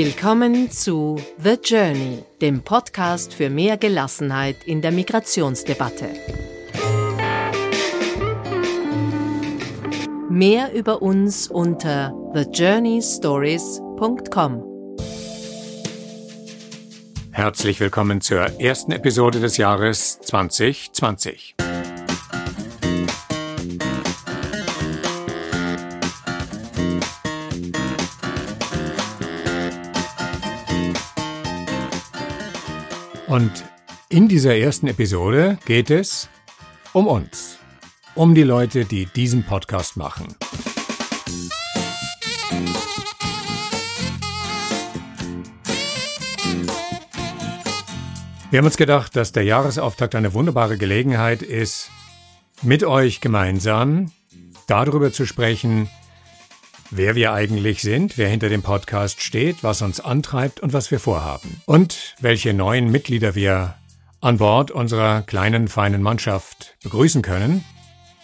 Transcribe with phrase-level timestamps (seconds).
[0.00, 6.10] Willkommen zu The Journey, dem Podcast für mehr Gelassenheit in der Migrationsdebatte.
[10.30, 14.62] Mehr über uns unter thejourneystories.com.
[17.32, 21.56] Herzlich willkommen zur ersten Episode des Jahres 2020.
[33.38, 33.64] Und
[34.08, 36.28] in dieser ersten Episode geht es
[36.92, 37.56] um uns,
[38.16, 40.34] um die Leute, die diesen Podcast machen.
[48.50, 51.92] Wir haben uns gedacht, dass der Jahresauftakt eine wunderbare Gelegenheit ist,
[52.62, 54.10] mit euch gemeinsam
[54.66, 55.88] darüber zu sprechen,
[56.90, 61.00] wer wir eigentlich sind, wer hinter dem Podcast steht, was uns antreibt und was wir
[61.00, 61.60] vorhaben.
[61.66, 63.74] Und welche neuen Mitglieder wir
[64.20, 67.64] an Bord unserer kleinen, feinen Mannschaft begrüßen können.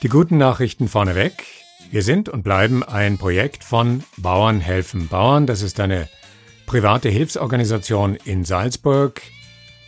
[0.03, 1.45] Die guten Nachrichten vorneweg.
[1.91, 5.47] Wir sind und bleiben ein Projekt von Bauern helfen Bauern.
[5.47, 6.09] Das ist eine
[6.67, 9.23] private Hilfsorganisation in Salzburg,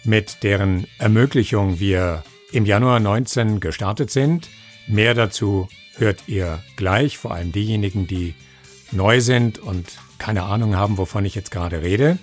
[0.05, 4.49] mit deren Ermöglichung wir im Januar 19 gestartet sind.
[4.87, 8.35] Mehr dazu hört ihr gleich, vor allem diejenigen, die
[8.93, 9.87] neu sind und
[10.19, 12.19] keine Ahnung haben, wovon ich jetzt gerade rede.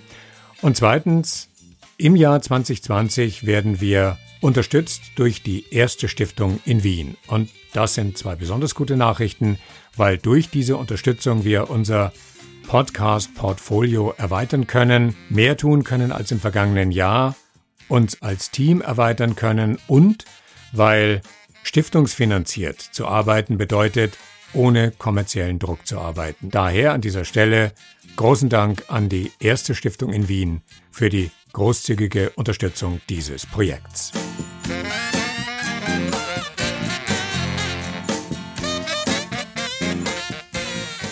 [0.62, 1.50] Und zweitens,
[1.98, 7.16] im Jahr 2020 werden wir unterstützt durch die erste Stiftung in Wien.
[7.28, 9.58] Und das sind zwei besonders gute Nachrichten,
[9.96, 12.12] weil durch diese Unterstützung wir unser
[12.68, 17.36] Podcast-Portfolio erweitern können, mehr tun können als im vergangenen Jahr,
[17.88, 20.26] uns als Team erweitern können und
[20.72, 21.22] weil
[21.64, 24.18] stiftungsfinanziert zu arbeiten bedeutet,
[24.54, 26.50] ohne kommerziellen Druck zu arbeiten.
[26.50, 27.72] Daher an dieser Stelle
[28.16, 34.12] großen Dank an die Erste Stiftung in Wien für die großzügige Unterstützung dieses Projekts.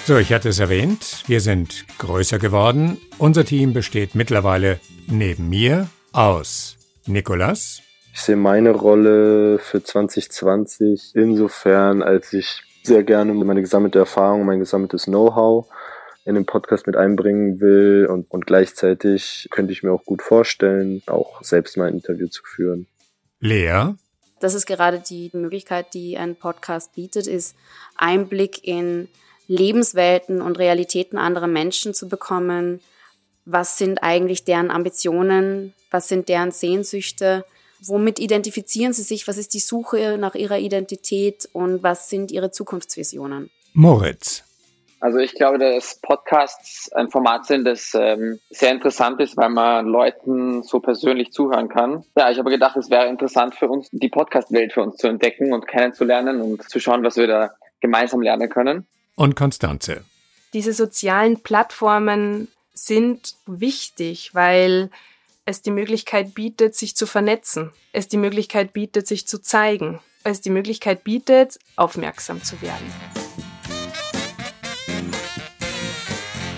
[0.06, 2.98] So, ich hatte es erwähnt, wir sind größer geworden.
[3.18, 7.82] Unser Team besteht mittlerweile neben mir aus Nikolas.
[8.14, 14.60] Ich sehe meine Rolle für 2020 insofern, als ich sehr gerne meine gesammelte Erfahrung, mein
[14.60, 15.68] gesammeltes Know-how
[16.26, 21.02] in den Podcast mit einbringen will und, und gleichzeitig könnte ich mir auch gut vorstellen,
[21.08, 22.88] auch selbst mal ein Interview zu führen.
[23.40, 23.94] Lea?
[24.40, 27.56] Das ist gerade die Möglichkeit, die ein Podcast bietet, ist
[27.96, 29.08] Einblick in
[29.48, 32.82] Lebenswelten und Realitäten anderer Menschen zu bekommen.
[33.46, 35.74] Was sind eigentlich deren Ambitionen?
[35.90, 37.46] Was sind deren Sehnsüchte?
[37.84, 39.28] Womit identifizieren Sie sich?
[39.28, 43.50] Was ist die Suche nach Ihrer Identität und was sind Ihre Zukunftsvisionen?
[43.74, 44.44] Moritz.
[45.00, 49.88] Also ich glaube, dass Podcasts ein Format sind, das ähm, sehr interessant ist, weil man
[49.88, 52.06] Leuten so persönlich zuhören kann.
[52.16, 55.52] Ja, ich habe gedacht, es wäre interessant für uns, die Podcast-Welt für uns zu entdecken
[55.54, 58.86] und kennenzulernen und zu schauen, was wir da gemeinsam lernen können.
[59.16, 60.04] Und Konstanze.
[60.54, 64.92] Diese sozialen Plattformen sind wichtig, weil
[65.52, 70.40] es die Möglichkeit bietet, sich zu vernetzen, es die Möglichkeit bietet, sich zu zeigen, es
[70.40, 72.86] die Möglichkeit bietet, aufmerksam zu werden.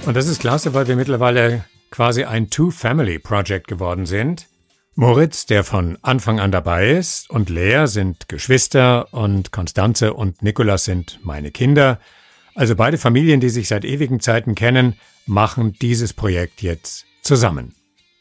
[0.06, 4.48] Und das ist klasse, weil wir mittlerweile quasi ein Two-Family-Project geworden sind.
[4.94, 10.86] Moritz, der von Anfang an dabei ist, und Lea sind Geschwister und Konstanze und Nikolas
[10.86, 12.00] sind meine Kinder.
[12.54, 17.74] Also beide Familien, die sich seit ewigen Zeiten kennen, machen dieses Projekt jetzt zusammen.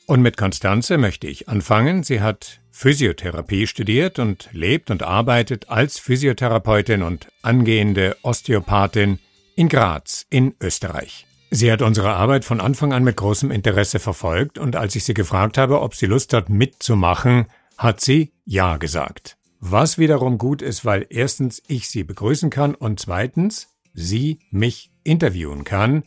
[0.07, 2.03] Und mit Konstanze möchte ich anfangen.
[2.03, 9.19] Sie hat Physiotherapie studiert und lebt und arbeitet als Physiotherapeutin und angehende Osteopathin
[9.55, 11.27] in Graz in Österreich.
[11.51, 15.13] Sie hat unsere Arbeit von Anfang an mit großem Interesse verfolgt und als ich sie
[15.13, 17.47] gefragt habe, ob sie Lust hat mitzumachen,
[17.77, 19.37] hat sie Ja gesagt.
[19.61, 25.65] Was wiederum gut ist, weil erstens ich sie begrüßen kann und zweitens sie mich interviewen
[25.65, 26.05] kann,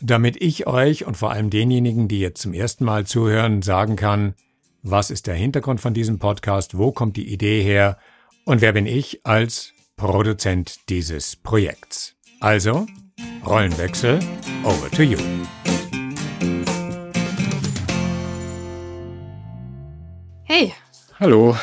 [0.00, 4.34] damit ich euch und vor allem denjenigen, die jetzt zum ersten Mal zuhören, sagen kann,
[4.82, 7.98] was ist der Hintergrund von diesem Podcast, wo kommt die Idee her
[8.44, 12.16] und wer bin ich als Produzent dieses Projekts.
[12.40, 12.86] Also,
[13.44, 14.18] Rollenwechsel,
[14.64, 15.18] over to you.
[20.44, 20.72] Hey.
[21.20, 21.54] Hallo.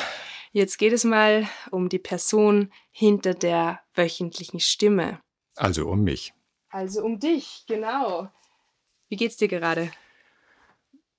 [0.52, 5.20] Jetzt geht es mal um die Person hinter der wöchentlichen Stimme.
[5.56, 6.34] Also um mich.
[6.70, 8.30] Also um dich, genau.
[9.10, 9.92] Wie geht's dir gerade?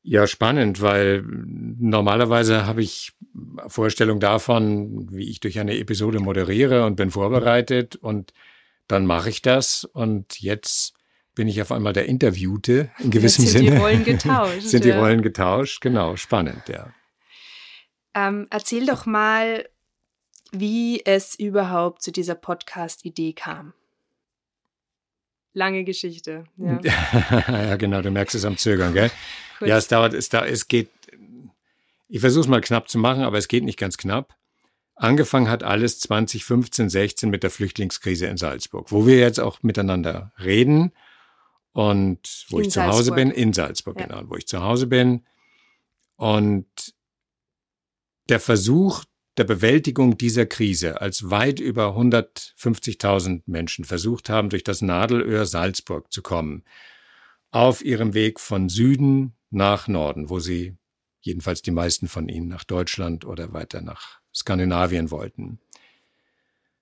[0.03, 3.12] Ja, spannend, weil normalerweise habe ich
[3.67, 8.33] Vorstellung davon, wie ich durch eine Episode moderiere und bin vorbereitet und
[8.87, 10.95] dann mache ich das und jetzt
[11.35, 13.77] bin ich auf einmal der Interviewte in gewissem Jetzt sind Sinne.
[13.77, 14.62] die Rollen getauscht.
[14.62, 14.91] sind die.
[14.91, 16.93] Rollen getauscht, genau, spannend, ja.
[18.15, 19.69] Ähm, erzähl doch mal,
[20.50, 23.75] wie es überhaupt zu dieser Podcast-Idee kam.
[25.59, 26.45] Lange Geschichte.
[26.57, 26.81] Ja.
[27.49, 29.11] ja, genau, du merkst es am Zögern, gell?
[29.59, 29.69] Kurz.
[29.69, 30.89] Ja, es dauert, es, da, es geht,
[32.09, 34.37] ich versuche es mal knapp zu machen, aber es geht nicht ganz knapp.
[34.95, 40.33] Angefangen hat alles 2015, 16 mit der Flüchtlingskrise in Salzburg, wo wir jetzt auch miteinander
[40.39, 40.93] reden
[41.73, 44.07] und wo In ich zu Hause bin, in Salzburg, Ja.
[44.07, 45.25] genau, wo ich zu Hause bin.
[46.15, 46.67] Und
[48.29, 49.05] der Versuch
[49.38, 56.12] der Bewältigung dieser Krise, als weit über 150.000 Menschen versucht haben, durch das Nadelöhr Salzburg
[56.12, 56.64] zu kommen,
[57.50, 60.76] auf ihrem Weg von Süden nach Norden, wo sie
[61.20, 65.58] jedenfalls die meisten von ihnen nach Deutschland oder weiter nach Skandinavien wollten.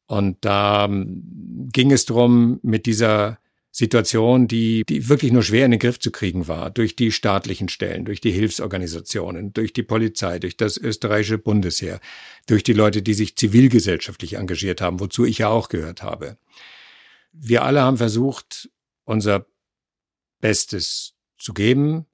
[0.07, 3.39] Und da ähm, ging es darum, mit dieser
[3.77, 7.69] Situation, die, die wirklich nur schwer in den Griff zu kriegen war, durch die staatlichen
[7.69, 12.01] Stellen, durch die Hilfsorganisationen, durch die Polizei, durch das österreichische Bundesheer,
[12.47, 16.39] durch die Leute, die sich zivilgesellschaftlich engagiert haben, wozu ich ja auch gehört habe.
[17.33, 18.71] Wir alle haben versucht,
[19.05, 19.45] unser
[20.41, 22.07] Bestes zu geben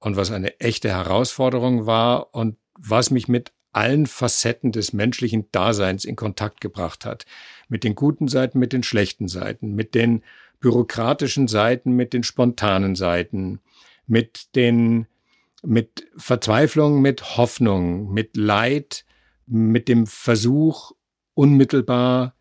[0.00, 6.04] und was eine echte Herausforderung war und was mich mit allen Facetten des menschlichen Daseins
[6.04, 7.24] in Kontakt gebracht hat.
[7.68, 10.22] Mit den guten Seiten, mit den schlechten Seiten, mit den
[10.60, 13.60] bürokratischen Seiten, mit den spontanen Seiten,
[14.06, 15.06] mit den,
[15.62, 19.04] mit Verzweiflung, mit Hoffnung, mit Leid,
[19.46, 20.92] mit dem Versuch,
[21.34, 22.34] unmittelbar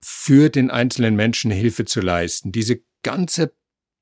[0.00, 2.52] für den einzelnen Menschen Hilfe zu leisten.
[2.52, 3.54] Diese ganze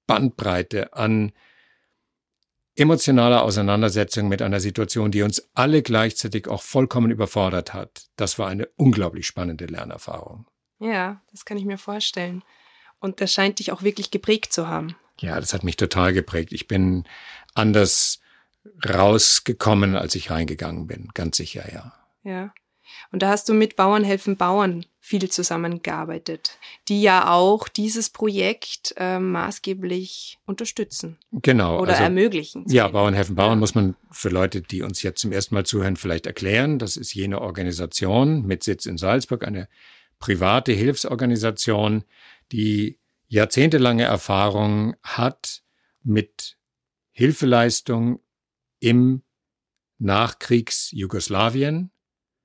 [0.06, 1.32] Bandbreite an
[2.76, 8.06] emotionaler Auseinandersetzung mit einer Situation, die uns alle gleichzeitig auch vollkommen überfordert hat.
[8.16, 10.46] Das war eine unglaublich spannende Lernerfahrung.
[10.78, 12.42] ja, das kann ich mir vorstellen.
[12.98, 14.94] Und das scheint dich auch wirklich geprägt zu haben.
[15.18, 16.52] Ja, das hat mich total geprägt.
[16.52, 17.04] Ich bin
[17.54, 18.20] anders
[18.88, 21.08] rausgekommen, als ich reingegangen bin.
[21.14, 21.92] Ganz sicher, ja.
[22.22, 22.54] Ja.
[23.10, 28.94] Und da hast du mit Bauern helfen Bauern viel zusammengearbeitet, die ja auch dieses Projekt
[28.96, 31.80] äh, maßgeblich unterstützen Genau.
[31.80, 32.64] oder also, ermöglichen.
[32.68, 33.56] Ja, Bauern helfen Bauern Ja.
[33.56, 36.78] muss man für Leute, die uns jetzt zum ersten Mal zuhören, vielleicht erklären.
[36.78, 39.68] Das ist jene Organisation mit Sitz in Salzburg, eine
[40.20, 42.04] private Hilfsorganisation,
[42.52, 45.62] die jahrzehntelange Erfahrung hat
[46.04, 46.56] mit
[47.10, 48.20] Hilfeleistung
[48.78, 49.22] im
[49.98, 51.90] Nachkriegs-Jugoslawien,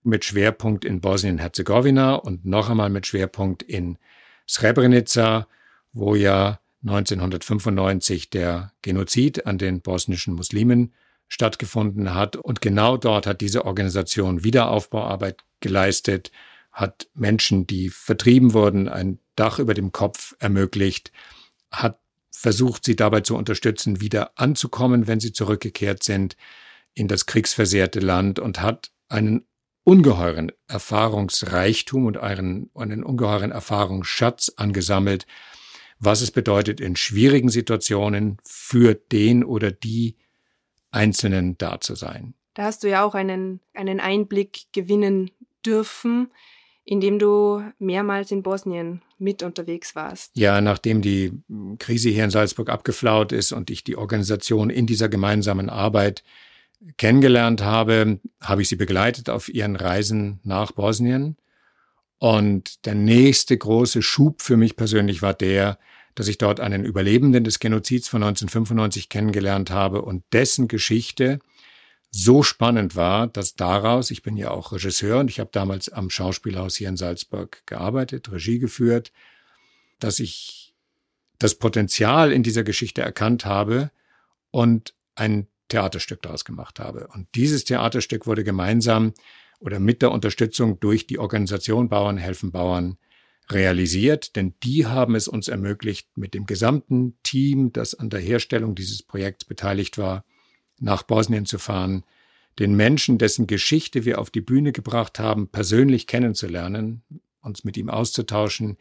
[0.07, 3.97] mit Schwerpunkt in Bosnien-Herzegowina und noch einmal mit Schwerpunkt in
[4.47, 5.47] Srebrenica,
[5.93, 10.93] wo ja 1995 der Genozid an den bosnischen Muslimen
[11.27, 12.35] stattgefunden hat.
[12.35, 16.31] Und genau dort hat diese Organisation Wiederaufbauarbeit geleistet,
[16.71, 21.11] hat Menschen, die vertrieben wurden, ein Dach über dem Kopf ermöglicht,
[21.71, 21.99] hat
[22.31, 26.37] versucht, sie dabei zu unterstützen, wieder anzukommen, wenn sie zurückgekehrt sind
[26.93, 29.45] in das kriegsversehrte Land und hat einen
[29.87, 35.25] ungeheuren Erfahrungsreichtum und einen, einen ungeheuren Erfahrungsschatz angesammelt,
[35.97, 40.17] was es bedeutet, in schwierigen Situationen für den oder die
[40.91, 42.33] Einzelnen da zu sein.
[42.53, 45.31] Da hast du ja auch einen, einen Einblick gewinnen
[45.65, 46.33] dürfen,
[46.83, 50.35] indem du mehrmals in Bosnien mit unterwegs warst.
[50.35, 51.31] Ja, nachdem die
[51.79, 56.25] Krise hier in Salzburg abgeflaut ist und ich die Organisation in dieser gemeinsamen Arbeit
[56.97, 61.37] kennengelernt habe, habe ich sie begleitet auf ihren Reisen nach Bosnien.
[62.19, 65.77] Und der nächste große Schub für mich persönlich war der,
[66.15, 71.39] dass ich dort einen Überlebenden des Genozids von 1995 kennengelernt habe und dessen Geschichte
[72.09, 76.09] so spannend war, dass daraus, ich bin ja auch Regisseur und ich habe damals am
[76.09, 79.11] Schauspielhaus hier in Salzburg gearbeitet, Regie geführt,
[79.99, 80.73] dass ich
[81.37, 83.91] das Potenzial in dieser Geschichte erkannt habe
[84.49, 87.07] und ein Theaterstück daraus gemacht habe.
[87.13, 89.13] Und dieses Theaterstück wurde gemeinsam
[89.59, 92.97] oder mit der Unterstützung durch die Organisation Bauern helfen Bauern
[93.49, 98.75] realisiert, denn die haben es uns ermöglicht, mit dem gesamten Team, das an der Herstellung
[98.75, 100.25] dieses Projekts beteiligt war,
[100.79, 102.03] nach Bosnien zu fahren,
[102.59, 107.03] den Menschen, dessen Geschichte wir auf die Bühne gebracht haben, persönlich kennenzulernen,
[107.41, 108.77] uns mit ihm auszutauschen.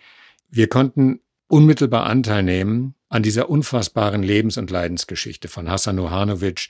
[0.48, 6.68] Wir konnten unmittelbar Anteil nehmen an dieser unfassbaren Lebens- und Leidensgeschichte von Hassan Ohanovic,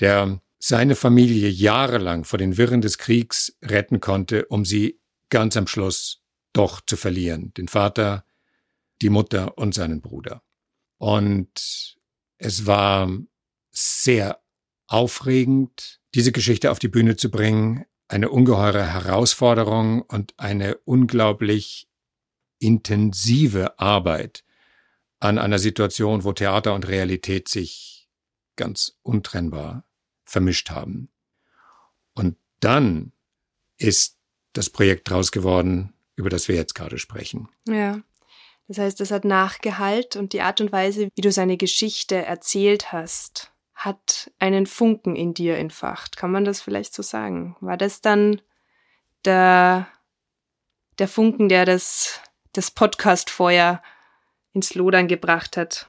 [0.00, 5.66] der seine Familie jahrelang vor den Wirren des Kriegs retten konnte, um sie ganz am
[5.66, 6.22] Schluss
[6.52, 7.52] doch zu verlieren.
[7.54, 8.24] Den Vater,
[9.00, 10.42] die Mutter und seinen Bruder.
[10.98, 11.96] Und
[12.38, 13.08] es war
[13.70, 14.40] sehr
[14.88, 21.87] aufregend, diese Geschichte auf die Bühne zu bringen, eine ungeheure Herausforderung und eine unglaublich
[22.58, 24.44] intensive Arbeit
[25.20, 28.08] an einer Situation, wo Theater und Realität sich
[28.56, 29.84] ganz untrennbar
[30.24, 31.08] vermischt haben.
[32.14, 33.12] Und dann
[33.76, 34.18] ist
[34.52, 37.48] das Projekt draus geworden, über das wir jetzt gerade sprechen.
[37.66, 38.00] Ja.
[38.66, 42.92] Das heißt, es hat Nachgehalt und die Art und Weise, wie du seine Geschichte erzählt
[42.92, 46.16] hast, hat einen Funken in dir entfacht.
[46.16, 47.56] Kann man das vielleicht so sagen?
[47.60, 48.42] War das dann
[49.24, 49.88] der,
[50.98, 52.20] der Funken, der das,
[52.58, 53.80] das Podcast-Feuer
[54.52, 55.88] ins Lodern gebracht hat?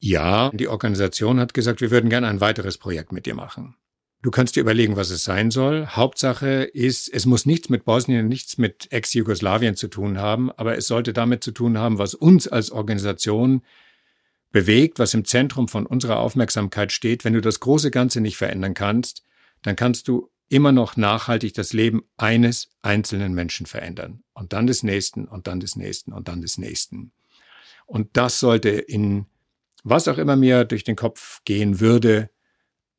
[0.00, 3.76] Ja, die Organisation hat gesagt, wir würden gerne ein weiteres Projekt mit dir machen.
[4.22, 5.86] Du kannst dir überlegen, was es sein soll.
[5.86, 10.88] Hauptsache ist, es muss nichts mit Bosnien, nichts mit Ex-Jugoslawien zu tun haben, aber es
[10.88, 13.62] sollte damit zu tun haben, was uns als Organisation
[14.50, 17.24] bewegt, was im Zentrum von unserer Aufmerksamkeit steht.
[17.24, 19.22] Wenn du das große Ganze nicht verändern kannst,
[19.62, 24.22] dann kannst du immer noch nachhaltig das Leben eines einzelnen Menschen verändern.
[24.34, 27.12] Und dann des nächsten und dann des nächsten und dann des nächsten.
[27.86, 29.26] Und das sollte in
[29.82, 32.30] was auch immer mir durch den Kopf gehen würde,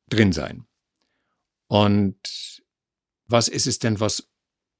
[0.08, 0.66] drin sein.
[1.68, 2.62] Und
[3.26, 4.28] was ist es denn, was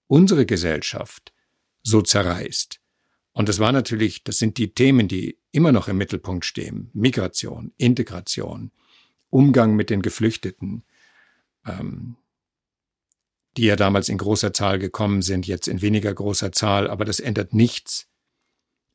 [0.09, 1.33] unsere Gesellschaft
[1.83, 2.81] so zerreißt?
[3.33, 6.91] Und das war natürlich, das sind die Themen, die immer noch im Mittelpunkt stehen.
[6.93, 8.73] Migration, Integration,
[9.31, 10.85] Umgang mit den Geflüchteten,
[11.67, 12.17] ähm,
[13.57, 17.21] die ja damals in großer Zahl gekommen sind, jetzt in weniger großer Zahl, aber das
[17.21, 18.09] ändert nichts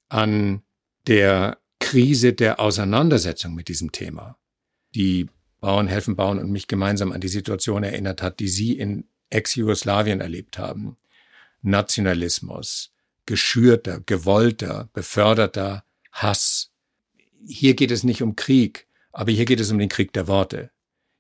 [0.10, 0.64] an
[1.06, 4.38] der Krise der Auseinandersetzung mit diesem Thema.
[4.96, 5.28] Die
[5.60, 10.22] Bauern helfen bauen und mich gemeinsam an die Situation erinnert hat, die sie in Ex-Jugoslawien
[10.22, 10.98] erlebt haben.
[11.62, 12.94] Nationalismus,
[13.26, 16.72] geschürter, gewollter, beförderter Hass.
[17.46, 20.72] Hier geht es nicht um Krieg, aber hier geht es um den Krieg der Worte.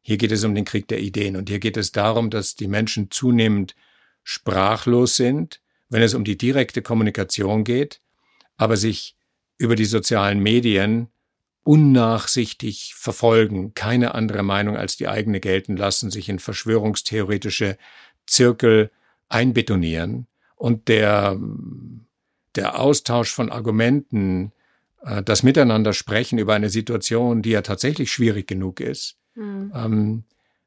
[0.07, 2.69] Hier geht es um den Krieg der Ideen und hier geht es darum, dass die
[2.69, 3.75] Menschen zunehmend
[4.23, 5.59] sprachlos sind,
[5.89, 7.99] wenn es um die direkte Kommunikation geht,
[8.55, 9.17] aber sich
[9.57, 11.09] über die sozialen Medien
[11.63, 17.77] unnachsichtig verfolgen, keine andere Meinung als die eigene gelten lassen, sich in verschwörungstheoretische
[18.25, 18.91] Zirkel
[19.27, 21.37] einbetonieren und der,
[22.55, 24.53] der Austausch von Argumenten,
[25.01, 29.71] äh, das Miteinander sprechen über eine Situation, die ja tatsächlich schwierig genug ist, mhm.
[29.73, 30.23] ähm,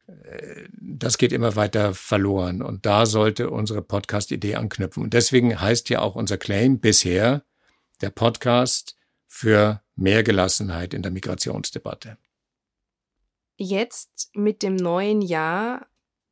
[0.07, 2.63] äh, das geht immer weiter verloren.
[2.63, 5.03] Und da sollte unsere Podcast-Idee anknüpfen.
[5.03, 7.43] Und deswegen heißt ja auch unser Claim bisher,
[8.01, 8.97] der Podcast
[9.27, 12.17] für mehr Gelassenheit in der Migrationsdebatte.
[13.57, 15.87] Jetzt mit dem neuen Jahr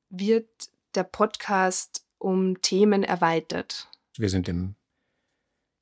[0.09, 0.49] wird
[0.95, 3.89] der Podcast um Themen erweitert.
[4.17, 4.75] Wir sind im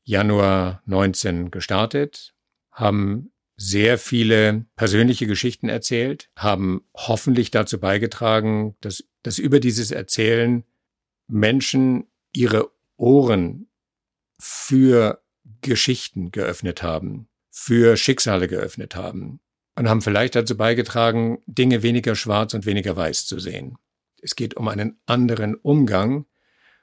[0.02, 2.34] Januar 19 gestartet,
[2.70, 10.64] haben sehr viele persönliche Geschichten erzählt, haben hoffentlich dazu beigetragen, dass, dass über dieses Erzählen
[11.26, 13.68] Menschen ihre Ohren
[14.38, 15.22] für
[15.62, 19.40] Geschichten geöffnet haben, für Schicksale geöffnet haben
[19.74, 23.76] und haben vielleicht dazu beigetragen, Dinge weniger schwarz und weniger weiß zu sehen.
[24.20, 26.26] Es geht um einen anderen Umgang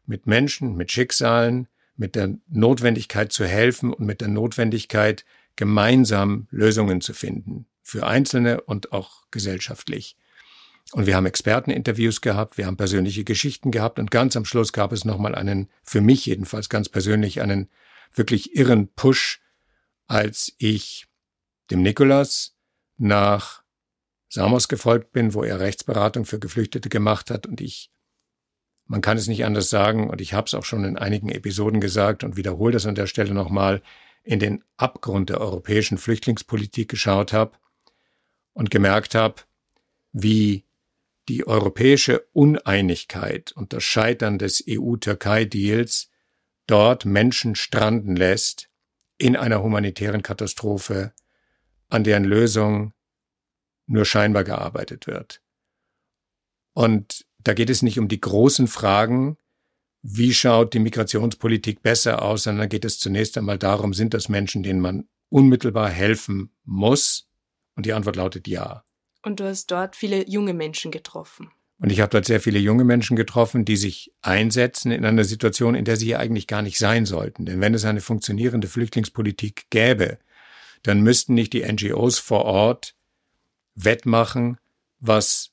[0.05, 7.01] mit Menschen, mit Schicksalen, mit der Notwendigkeit zu helfen und mit der Notwendigkeit, gemeinsam Lösungen
[7.01, 10.17] zu finden, für Einzelne und auch gesellschaftlich.
[10.91, 14.91] Und wir haben Experteninterviews gehabt, wir haben persönliche Geschichten gehabt und ganz am Schluss gab
[14.91, 17.69] es nochmal einen, für mich jedenfalls ganz persönlich, einen
[18.13, 19.41] wirklich irren Push,
[20.07, 21.07] als ich
[21.71, 22.55] dem Nikolas
[22.97, 23.63] nach
[24.29, 27.91] Samos gefolgt bin, wo er Rechtsberatung für Geflüchtete gemacht hat und ich,
[28.85, 31.79] man kann es nicht anders sagen und ich habe es auch schon in einigen Episoden
[31.79, 33.81] gesagt und wiederhole das an der Stelle nochmal,
[34.23, 37.57] in den Abgrund der europäischen Flüchtlingspolitik geschaut habe
[38.53, 39.43] und gemerkt habe,
[40.11, 40.65] wie
[41.29, 46.09] die europäische Uneinigkeit und das Scheitern des EU-Türkei-Deals
[46.67, 48.69] dort Menschen stranden lässt
[49.17, 51.13] in einer humanitären Katastrophe,
[51.89, 52.93] an deren Lösung
[53.85, 55.41] nur scheinbar gearbeitet wird.
[56.73, 59.37] Und da geht es nicht um die großen Fragen,
[60.03, 64.61] wie schaut die Migrationspolitik besser aus, sondern geht es zunächst einmal darum, sind das Menschen,
[64.61, 67.29] denen man unmittelbar helfen muss?
[67.75, 68.83] Und die Antwort lautet ja.
[69.23, 71.49] Und du hast dort viele junge Menschen getroffen.
[71.79, 75.73] Und ich habe dort sehr viele junge Menschen getroffen, die sich einsetzen in einer Situation,
[75.73, 77.45] in der sie hier eigentlich gar nicht sein sollten.
[77.45, 80.19] Denn wenn es eine funktionierende Flüchtlingspolitik gäbe,
[80.83, 82.95] dann müssten nicht die NGOs vor Ort
[83.75, 84.57] wettmachen,
[84.99, 85.51] was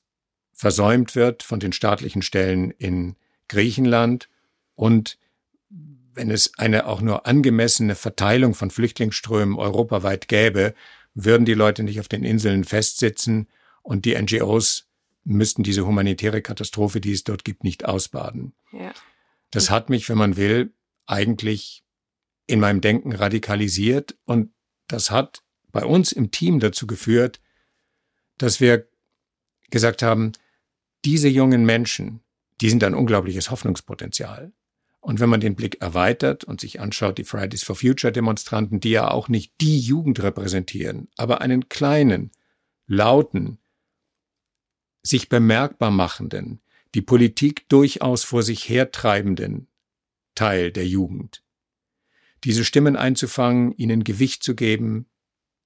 [0.51, 3.15] versäumt wird von den staatlichen Stellen in
[3.47, 4.29] Griechenland
[4.75, 5.17] und
[6.13, 10.73] wenn es eine auch nur angemessene Verteilung von Flüchtlingsströmen europaweit gäbe,
[11.13, 13.47] würden die Leute nicht auf den Inseln festsitzen
[13.81, 14.87] und die NGOs
[15.23, 18.53] müssten diese humanitäre Katastrophe, die es dort gibt, nicht ausbaden.
[18.71, 18.93] Ja.
[19.51, 20.73] Das hat mich, wenn man will,
[21.05, 21.83] eigentlich
[22.47, 24.51] in meinem Denken radikalisiert und
[24.87, 27.39] das hat bei uns im Team dazu geführt,
[28.37, 28.87] dass wir
[29.69, 30.33] gesagt haben,
[31.05, 32.21] diese jungen Menschen,
[32.59, 34.51] die sind ein unglaubliches Hoffnungspotenzial.
[35.01, 38.91] Und wenn man den Blick erweitert und sich anschaut, die Fridays for Future Demonstranten, die
[38.91, 42.31] ja auch nicht die Jugend repräsentieren, aber einen kleinen,
[42.85, 43.57] lauten,
[45.01, 46.61] sich bemerkbar machenden,
[46.93, 49.67] die Politik durchaus vor sich hertreibenden
[50.35, 51.43] Teil der Jugend.
[52.43, 55.07] Diese Stimmen einzufangen, ihnen Gewicht zu geben,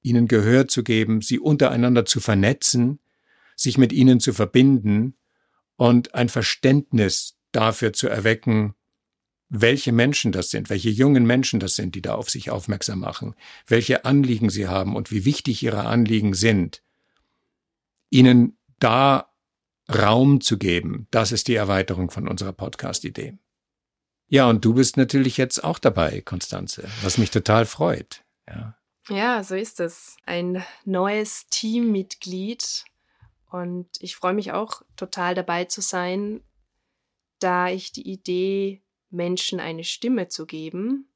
[0.01, 2.99] ihnen Gehör zu geben, sie untereinander zu vernetzen,
[3.55, 5.17] sich mit ihnen zu verbinden
[5.75, 8.75] und ein Verständnis dafür zu erwecken,
[9.61, 13.35] welche Menschen das sind, welche jungen Menschen das sind, die da auf sich aufmerksam machen,
[13.67, 16.81] welche Anliegen sie haben und wie wichtig ihre Anliegen sind,
[18.09, 19.31] ihnen da
[19.93, 23.37] Raum zu geben, das ist die Erweiterung von unserer Podcast-Idee.
[24.27, 28.23] Ja, und du bist natürlich jetzt auch dabei, Konstanze, was mich total freut.
[28.47, 28.75] Ja.
[29.09, 30.17] ja, so ist es.
[30.25, 32.85] Ein neues Teammitglied.
[33.51, 36.41] Und ich freue mich auch total dabei zu sein,
[37.39, 38.81] da ich die Idee,
[39.15, 41.09] Menschen eine Stimme zu geben,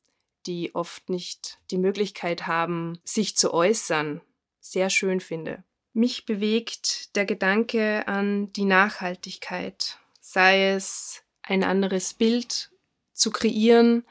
[0.46, 4.22] die oft nicht die Möglichkeit haben, sich zu äußern,
[4.60, 5.64] sehr schön finde.
[5.94, 12.72] Mich bewegt der Gedanke an die Nachhaltigkeit, sei es ein anderes Bild
[13.14, 14.06] zu kreieren,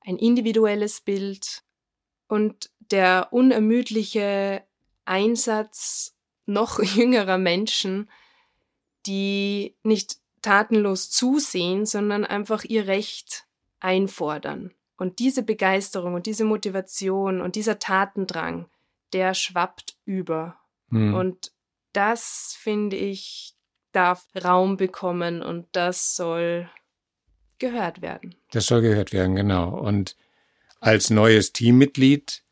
[0.00, 1.62] ein individuelles Bild
[2.28, 4.64] und der unermüdliche
[5.04, 8.10] Einsatz noch jüngerer Menschen,
[9.06, 13.46] die nicht tatenlos zusehen, sondern einfach ihr Recht
[13.80, 14.72] einfordern.
[14.96, 18.68] Und diese Begeisterung und diese Motivation und dieser Tatendrang,
[19.12, 20.56] der schwappt über.
[20.90, 21.14] Hm.
[21.14, 21.52] Und
[21.92, 23.54] das, finde ich,
[23.92, 26.68] darf Raum bekommen und das soll
[27.58, 28.34] gehört werden.
[28.52, 29.70] Das soll gehört werden, genau.
[29.78, 30.16] Und
[30.80, 32.42] als neues Teammitglied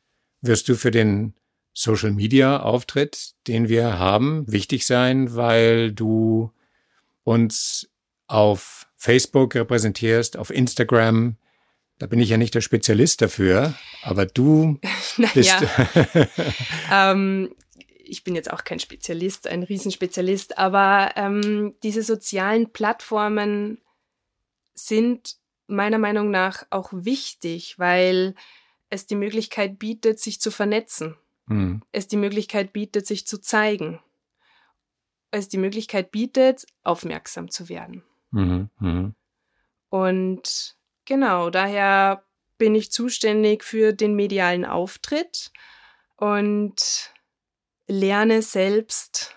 [0.41, 1.35] wirst du für den
[1.73, 6.51] Social Media Auftritt, den wir haben, wichtig sein, weil du
[7.29, 7.91] uns
[8.27, 11.37] auf Facebook repräsentierst, auf Instagram.
[11.99, 14.79] Da bin ich ja nicht der Spezialist dafür, aber du
[15.35, 15.57] bist.
[16.93, 17.55] ähm,
[18.05, 23.83] ich bin jetzt auch kein Spezialist, ein Riesenspezialist, aber ähm, diese sozialen Plattformen
[24.75, 25.37] sind
[25.67, 28.35] meiner Meinung nach auch wichtig, weil
[28.89, 31.17] es die Möglichkeit bietet, sich zu vernetzen.
[31.47, 31.83] Mhm.
[31.93, 34.01] Es die Möglichkeit bietet, sich zu zeigen.
[35.31, 38.03] Es die Möglichkeit bietet, aufmerksam zu werden.
[38.31, 38.71] Mhm.
[38.81, 39.15] Mhm.
[39.91, 42.25] Und genau, daher
[42.59, 45.53] bin ich zuständig für den medialen Auftritt
[46.17, 47.13] und
[47.87, 49.37] lerne selbst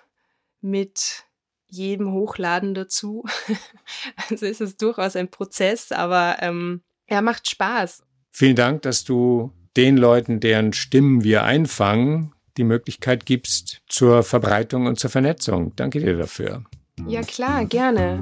[0.59, 1.25] mit
[1.67, 3.23] jedem Hochladen dazu.
[4.29, 8.03] also ist es durchaus ein Prozess, aber ähm, er macht Spaß.
[8.31, 14.85] Vielen Dank, dass du den Leuten, deren Stimmen wir einfangen, die Möglichkeit gibst zur Verbreitung
[14.85, 15.73] und zur Vernetzung.
[15.75, 16.63] Danke dir dafür.
[17.07, 18.19] Ja klar, gerne.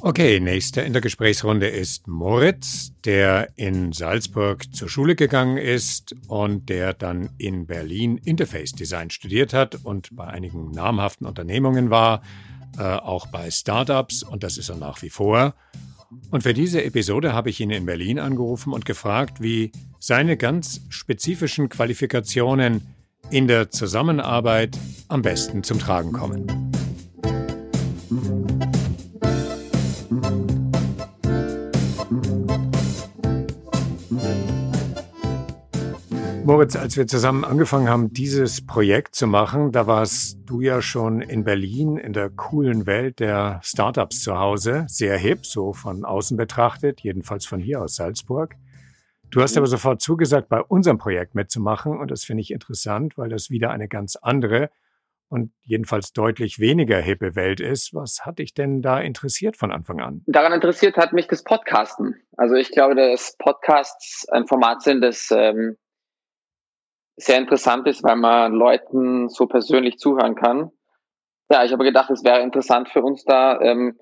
[0.00, 6.70] Okay, nächster in der Gesprächsrunde ist Moritz, der in Salzburg zur Schule gegangen ist und
[6.70, 12.22] der dann in Berlin Interface Design studiert hat und bei einigen namhaften Unternehmungen war,
[12.78, 15.54] äh, auch bei Startups und das ist er nach wie vor.
[16.30, 20.80] Und für diese Episode habe ich ihn in Berlin angerufen und gefragt, wie seine ganz
[20.90, 22.86] spezifischen Qualifikationen
[23.30, 24.76] in der Zusammenarbeit
[25.08, 26.81] am besten zum Tragen kommen.
[36.52, 41.22] Moritz, als wir zusammen angefangen haben, dieses Projekt zu machen, da warst du ja schon
[41.22, 46.36] in Berlin in der coolen Welt der Startups zu Hause, sehr hip, so von außen
[46.36, 48.56] betrachtet, jedenfalls von hier aus Salzburg.
[49.30, 53.30] Du hast aber sofort zugesagt, bei unserem Projekt mitzumachen und das finde ich interessant, weil
[53.30, 54.68] das wieder eine ganz andere
[55.30, 57.94] und jedenfalls deutlich weniger hippe Welt ist.
[57.94, 60.20] Was hat dich denn da interessiert von Anfang an?
[60.26, 62.16] Daran interessiert hat mich das Podcasten.
[62.36, 65.78] Also ich glaube, dass Podcasts ein Format sind, das ähm,
[67.24, 70.70] sehr interessant ist, weil man Leuten so persönlich zuhören kann.
[71.50, 73.98] Ja, ich habe gedacht, es wäre interessant für uns da, ähm,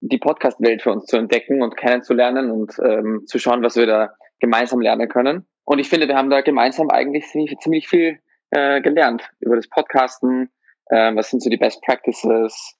[0.00, 4.12] die Podcast-Welt für uns zu entdecken und kennenzulernen und ähm, zu schauen, was wir da
[4.40, 5.46] gemeinsam lernen können.
[5.64, 8.18] Und ich finde, wir haben da gemeinsam eigentlich ziemlich, ziemlich viel
[8.50, 10.50] äh, gelernt über das Podcasten.
[10.86, 12.76] Äh, was sind so die Best Practices?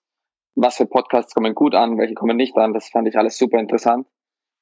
[0.55, 2.74] Was für Podcasts kommen gut an, welche kommen nicht an?
[2.74, 4.07] Das fand ich alles super interessant.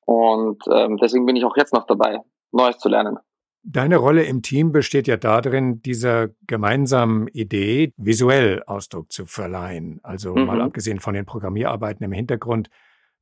[0.04, 2.20] Und ähm, deswegen bin ich auch jetzt noch dabei,
[2.52, 3.18] Neues zu lernen.
[3.62, 10.00] Deine Rolle im Team besteht ja darin, dieser gemeinsamen Idee visuell Ausdruck zu verleihen.
[10.02, 10.46] Also mhm.
[10.46, 12.70] mal abgesehen von den Programmierarbeiten im Hintergrund,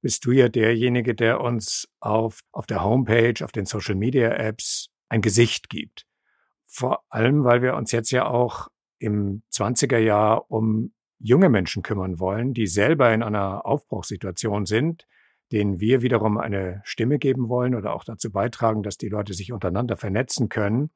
[0.00, 4.90] bist du ja derjenige, der uns auf, auf der Homepage, auf den Social Media Apps
[5.08, 6.06] ein Gesicht gibt.
[6.64, 8.68] Vor allem, weil wir uns jetzt ja auch
[9.00, 15.06] im 20er Jahr um junge Menschen kümmern wollen, die selber in einer Aufbruchssituation sind,
[15.52, 19.52] denen wir wiederum eine Stimme geben wollen oder auch dazu beitragen, dass die Leute sich
[19.52, 20.90] untereinander vernetzen können.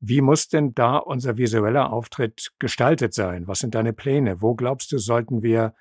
[0.00, 3.46] Wie muss denn da unser visueller Auftritt gestaltet sein?
[3.46, 4.40] Was sind deine Pläne?
[4.40, 5.74] Wo glaubst du, sollten wir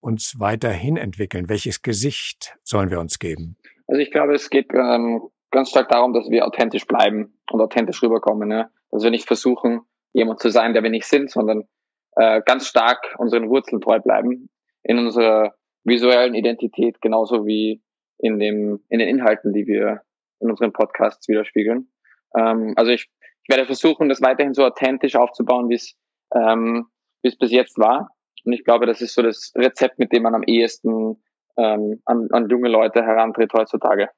[0.00, 1.48] uns weiterhin entwickeln?
[1.48, 3.56] Welches Gesicht sollen wir uns geben?
[3.86, 8.02] Also ich glaube, es geht ähm, ganz stark darum, dass wir authentisch bleiben und authentisch
[8.02, 8.48] rüberkommen.
[8.48, 8.70] Ne?
[8.90, 11.62] Dass wir nicht versuchen, jemand zu sein, der wir nicht sind, sondern
[12.16, 14.50] äh, ganz stark unseren Wurzeln treu bleiben
[14.82, 17.82] in unserer visuellen Identität, genauso wie
[18.18, 20.02] in dem in den Inhalten, die wir
[20.40, 21.88] in unseren Podcasts widerspiegeln.
[22.36, 23.10] Ähm, also ich,
[23.42, 25.94] ich werde versuchen, das weiterhin so authentisch aufzubauen, wie es
[26.34, 26.86] ähm,
[27.22, 28.10] wie es bis jetzt war.
[28.44, 31.22] Und ich glaube, das ist so das Rezept, mit dem man am ehesten
[31.56, 34.08] ähm, an, an junge Leute herantritt heutzutage.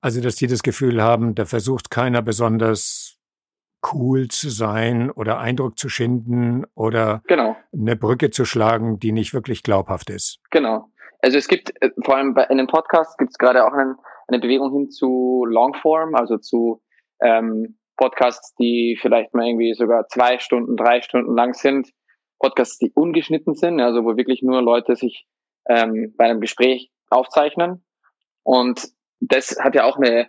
[0.00, 3.18] Also, dass die das Gefühl haben, da versucht keiner besonders
[3.92, 7.56] cool zu sein oder Eindruck zu schinden oder genau.
[7.72, 10.40] eine Brücke zu schlagen, die nicht wirklich glaubhaft ist.
[10.50, 10.90] Genau.
[11.20, 13.96] Also es gibt äh, vor allem bei, in den Podcasts gibt es gerade auch einen,
[14.28, 16.82] eine Bewegung hin zu Longform, also zu
[17.20, 21.88] ähm, Podcasts, die vielleicht mal irgendwie sogar zwei Stunden, drei Stunden lang sind.
[22.38, 25.26] Podcasts, die ungeschnitten sind, also wo wirklich nur Leute sich
[25.68, 27.84] ähm, bei einem Gespräch aufzeichnen.
[28.42, 28.88] Und
[29.20, 30.28] das hat ja auch eine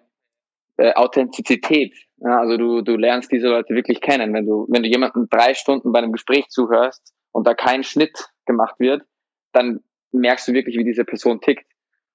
[0.77, 1.93] äh, Authentizität.
[2.17, 4.33] Ja, also du, du lernst diese Leute wirklich kennen.
[4.33, 8.29] Wenn du, wenn du jemanden drei Stunden bei einem Gespräch zuhörst und da kein Schnitt
[8.45, 9.03] gemacht wird,
[9.51, 11.65] dann merkst du wirklich, wie diese Person tickt.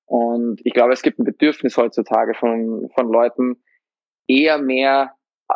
[0.06, 3.62] Und ich glaube, es gibt ein Bedürfnis heutzutage von, von Leuten,
[4.26, 5.14] eher mehr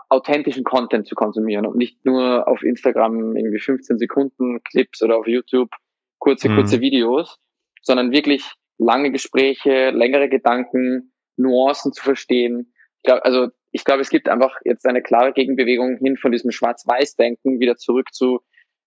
[0.09, 5.27] authentischen Content zu konsumieren und nicht nur auf Instagram irgendwie 15 Sekunden Clips oder auf
[5.27, 5.71] YouTube
[6.19, 6.57] kurze, mhm.
[6.57, 7.39] kurze Videos,
[7.83, 12.73] sondern wirklich lange Gespräche, längere Gedanken, Nuancen zu verstehen,
[13.07, 17.59] glaube, also ich glaube, es gibt einfach jetzt eine klare Gegenbewegung hin von diesem Schwarz-Weiß-Denken
[17.59, 18.41] wieder zurück zu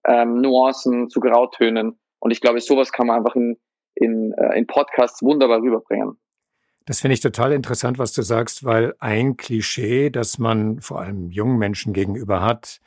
[0.05, 1.99] ähm, Nuancen, zu Grautönen.
[2.19, 3.57] Und ich glaube, sowas kann man einfach in,
[3.95, 6.17] in, äh, in Podcasts wunderbar rüberbringen.
[6.85, 11.29] Das finde ich total interessant, was du sagst, weil ein Klischee, das man vor allem
[11.29, 12.79] jungen Menschen gegenüber hat,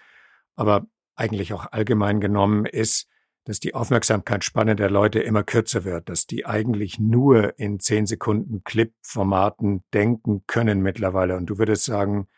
[0.57, 3.09] aber eigentlich auch allgemein genommen ist,
[3.45, 8.63] dass die Aufmerksamkeitsspanne der Leute immer kürzer wird, dass die eigentlich nur in zehn Sekunden
[8.65, 11.37] Clip-Formaten denken können mittlerweile.
[11.37, 12.29] Und du würdest sagen,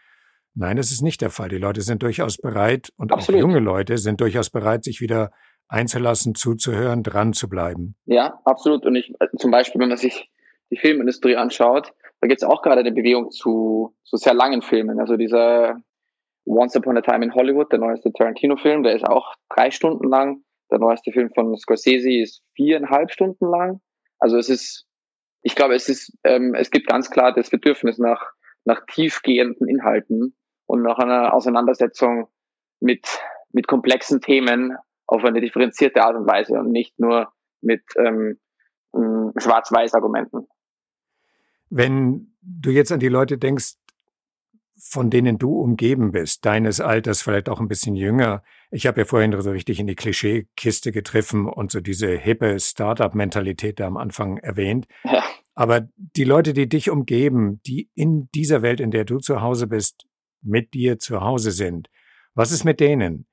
[0.54, 1.50] nein, das ist nicht der Fall.
[1.50, 3.38] Die Leute sind durchaus bereit und Absolut.
[3.38, 5.30] auch junge Leute sind durchaus bereit, sich wieder
[5.68, 7.96] einzulassen, zuzuhören, dran zu bleiben.
[8.06, 8.84] Ja, absolut.
[8.86, 10.30] Und ich, zum Beispiel, wenn man sich
[10.70, 14.98] die Filmindustrie anschaut, da gibt es auch gerade eine Bewegung zu, zu sehr langen Filmen.
[14.98, 15.82] Also dieser
[16.46, 20.42] Once Upon a Time in Hollywood, der neueste Tarantino-Film, der ist auch drei Stunden lang.
[20.70, 23.80] Der neueste Film von Scorsese ist viereinhalb Stunden lang.
[24.18, 24.86] Also es ist,
[25.42, 28.32] ich glaube, es ist, ähm, es gibt ganz klar das Bedürfnis nach,
[28.64, 30.34] nach tiefgehenden Inhalten
[30.66, 32.28] und nach einer Auseinandersetzung
[32.80, 33.06] mit,
[33.52, 38.38] mit komplexen Themen auf eine differenzierte Art und Weise und nicht nur mit ähm,
[39.36, 40.46] Schwarz-Weiß-Argumenten.
[41.70, 43.74] Wenn du jetzt an die Leute denkst,
[44.76, 48.42] von denen du umgeben bist, deines Alters, vielleicht auch ein bisschen jünger.
[48.70, 53.78] Ich habe ja vorhin so richtig in die Klischeekiste getroffen und so diese hippe Startup-Mentalität
[53.78, 54.86] da am Anfang erwähnt.
[55.04, 55.22] Ja.
[55.54, 59.68] Aber die Leute, die dich umgeben, die in dieser Welt, in der du zu Hause
[59.68, 60.06] bist,
[60.42, 61.88] mit dir zu Hause sind,
[62.34, 63.26] was ist mit denen?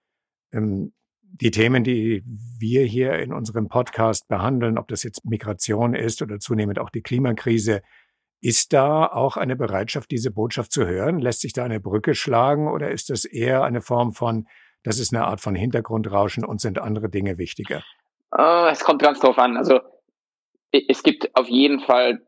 [0.52, 0.94] Ähm,
[1.34, 2.24] die Themen, die
[2.60, 7.02] wir hier in unserem Podcast behandeln, ob das jetzt Migration ist oder zunehmend auch die
[7.02, 7.82] Klimakrise,
[8.42, 11.20] ist da auch eine Bereitschaft, diese Botschaft zu hören?
[11.20, 14.48] Lässt sich da eine Brücke schlagen oder ist das eher eine Form von,
[14.84, 17.84] das ist eine Art von Hintergrundrauschen und sind andere Dinge wichtiger?
[18.32, 19.58] Oh, es kommt ganz drauf an.
[19.58, 19.80] Also
[20.72, 22.26] es gibt auf jeden Fall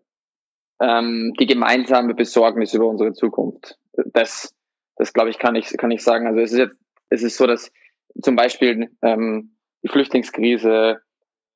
[0.79, 3.79] ähm, die gemeinsame Besorgnis über unsere Zukunft.
[4.13, 4.53] Das,
[4.95, 6.27] das glaube ich, kann ich, kann ich sagen.
[6.27, 6.75] Also es ist jetzt,
[7.09, 7.71] es ist so, dass
[8.21, 11.01] zum Beispiel ähm, die Flüchtlingskrise,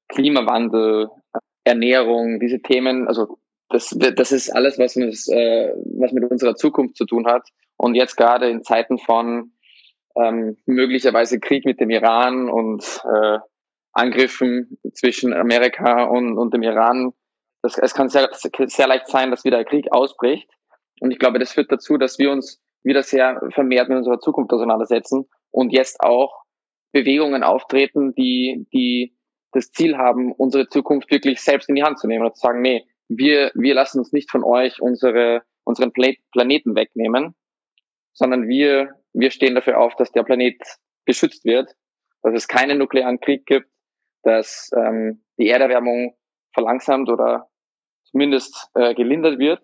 [0.09, 1.09] Klimawandel,
[1.63, 3.37] Ernährung, diese Themen, also
[3.69, 7.47] das, das ist alles, was mit, äh, was mit unserer Zukunft zu tun hat.
[7.75, 9.51] Und jetzt gerade in Zeiten von
[10.15, 13.39] ähm, möglicherweise Krieg mit dem Iran und äh,
[13.91, 17.13] Angriffen zwischen Amerika und, und dem Iran,
[17.61, 20.49] das, es kann sehr, sehr leicht sein, dass wieder Krieg ausbricht.
[21.01, 24.53] Und ich glaube, das führt dazu, dass wir uns wieder sehr vermehrt mit unserer Zukunft
[24.53, 26.43] auseinandersetzen und jetzt auch
[26.97, 29.15] Bewegungen auftreten, die, die
[29.51, 32.61] das Ziel haben, unsere Zukunft wirklich selbst in die Hand zu nehmen und zu sagen,
[32.61, 37.35] nee, wir, wir lassen uns nicht von euch unsere, unseren Planeten wegnehmen,
[38.13, 40.57] sondern wir, wir stehen dafür auf, dass der Planet
[41.05, 41.71] geschützt wird,
[42.23, 43.69] dass es keinen nuklearen Krieg gibt,
[44.23, 46.15] dass ähm, die Erderwärmung
[46.53, 47.47] verlangsamt oder
[48.05, 49.61] zumindest äh, gelindert wird.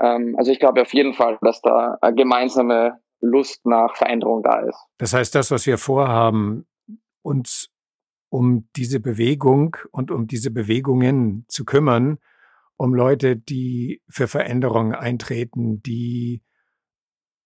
[0.00, 4.60] Ähm, also ich glaube auf jeden Fall, dass da eine gemeinsame Lust nach Veränderung da
[4.60, 4.78] ist.
[4.98, 6.66] Das heißt, das, was wir vorhaben,
[7.22, 7.70] uns
[8.30, 12.18] um diese Bewegung und um diese Bewegungen zu kümmern,
[12.76, 16.42] um Leute, die für Veränderungen eintreten, die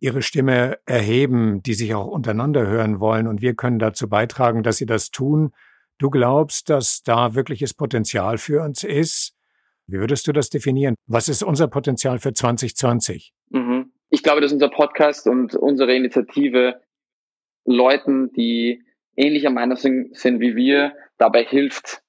[0.01, 3.29] ihre Stimme erheben, die sich auch untereinander hören wollen.
[3.29, 5.53] Und wir können dazu beitragen, dass sie das tun.
[5.99, 9.35] Du glaubst, dass da wirkliches Potenzial für uns ist.
[9.87, 10.97] Wie würdest du das definieren?
[11.07, 13.33] Was ist unser Potenzial für 2020?
[14.23, 16.81] Ich glaube, dass unser Podcast und unsere Initiative
[17.65, 18.85] Leuten, die
[19.17, 22.03] ähnlicher Meinung sind, sind wie wir, dabei hilft,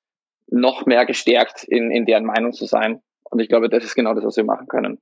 [0.45, 3.02] noch mehr gestärkt in, in deren Meinung zu sein.
[3.23, 4.99] Und ich glaube, das ist genau das, was wir machen können.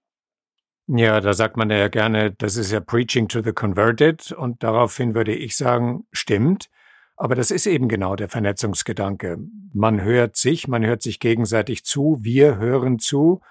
[0.88, 4.32] Ja, da sagt man ja gerne, das ist ja Preaching to the Converted.
[4.32, 6.70] Und daraufhin würde ich sagen, stimmt.
[7.18, 9.38] Aber das ist eben genau der Vernetzungsgedanke.
[9.74, 13.42] Man hört sich, man hört sich gegenseitig zu, wir hören zu.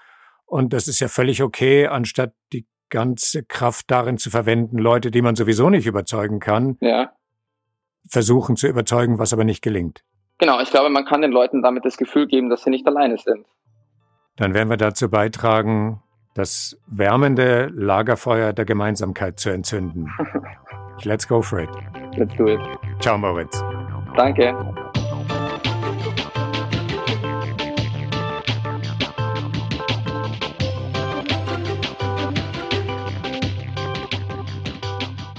[0.47, 5.23] Und das ist ja völlig okay, anstatt die ganze Kraft darin zu verwenden, Leute, die
[5.23, 7.11] man sowieso nicht überzeugen kann, ja.
[8.07, 10.03] versuchen zu überzeugen, was aber nicht gelingt.
[10.37, 13.17] Genau, ich glaube, man kann den Leuten damit das Gefühl geben, dass sie nicht alleine
[13.17, 13.45] sind.
[14.37, 16.01] Dann werden wir dazu beitragen,
[16.33, 20.11] das wärmende Lagerfeuer der Gemeinsamkeit zu entzünden.
[21.03, 21.69] Let's go for it.
[22.15, 22.59] Let's do it.
[22.99, 23.63] Ciao, Moritz.
[24.15, 24.55] Danke.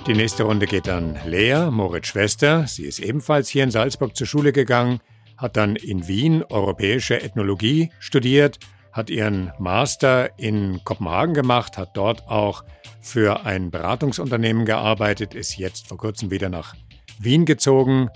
[0.06, 2.66] Die nächste Runde geht an Lea, Moritz Schwester.
[2.66, 5.00] Sie ist ebenfalls hier in Salzburg zur Schule gegangen,
[5.36, 8.58] hat dann in Wien europäische Ethnologie studiert
[8.92, 12.62] hat ihren Master in Kopenhagen gemacht, hat dort auch
[13.00, 16.74] für ein Beratungsunternehmen gearbeitet, ist jetzt vor kurzem wieder nach
[17.18, 18.10] Wien gezogen.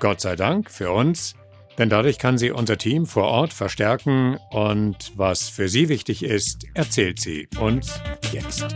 [0.00, 1.34] Gott sei Dank für uns,
[1.78, 6.66] denn dadurch kann sie unser Team vor Ort verstärken und was für sie wichtig ist,
[6.74, 8.00] erzählt sie uns
[8.32, 8.66] jetzt.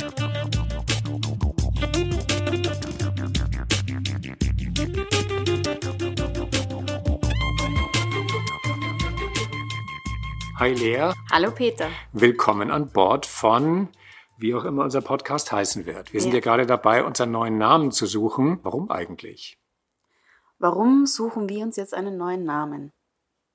[10.63, 11.11] Hi Lea.
[11.33, 11.91] Hallo Peter.
[12.13, 13.89] Willkommen an Bord von,
[14.39, 16.13] wie auch immer unser Podcast heißen wird.
[16.13, 18.61] Wir sind ja gerade dabei, unseren neuen Namen zu suchen.
[18.63, 19.59] Warum eigentlich?
[20.61, 22.93] Warum suchen wir uns jetzt einen neuen Namen?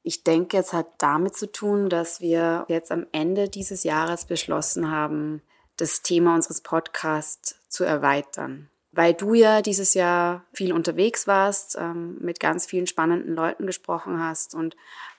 [0.03, 4.91] Ich denke, es hat damit zu tun, dass wir jetzt am Ende dieses Jahres beschlossen
[4.91, 5.41] haben,
[5.77, 8.69] das Thema unseres Podcasts zu erweitern.
[8.97, 14.19] Weil du ja dieses Jahr viel unterwegs warst, ähm, mit ganz vielen spannenden Leuten gesprochen
[14.19, 14.75] hast und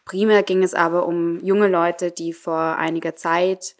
[0.08, 3.76] Primär ging es aber um junge Leute, die vor einiger Zeit,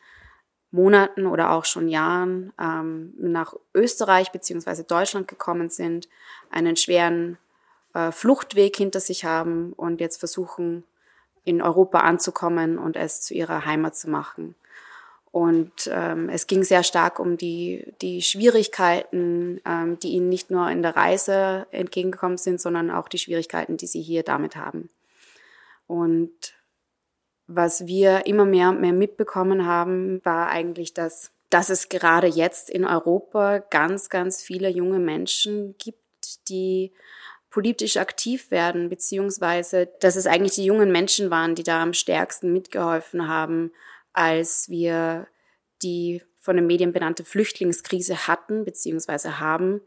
[0.71, 4.83] Monaten oder auch schon Jahren ähm, nach Österreich bzw.
[4.87, 6.07] Deutschland gekommen sind,
[6.51, 7.39] einen schweren
[7.95, 10.85] äh, Fluchtweg hinter sich haben und jetzt versuchen,
[11.45, 14.55] in Europa anzukommen und es zu ihrer Heimat zu machen.
[15.31, 20.71] Und ähm, es ging sehr stark um die, die Schwierigkeiten, ähm, die ihnen nicht nur
[20.71, 24.89] in der Reise entgegengekommen sind, sondern auch die Schwierigkeiten, die sie hier damit haben.
[25.87, 26.55] Und
[27.47, 32.71] was wir immer mehr und mehr mitbekommen haben, war eigentlich, dass, dass es gerade jetzt
[32.71, 36.93] in Europa ganz, ganz viele junge Menschen gibt, die
[37.51, 42.53] politisch aktiv werden, beziehungsweise dass es eigentlich die jungen Menschen waren, die da am stärksten
[42.53, 43.73] mitgeholfen haben,
[44.19, 45.29] als wir
[45.81, 49.81] die von den Medien benannte Flüchtlingskrise hatten, beziehungsweise haben.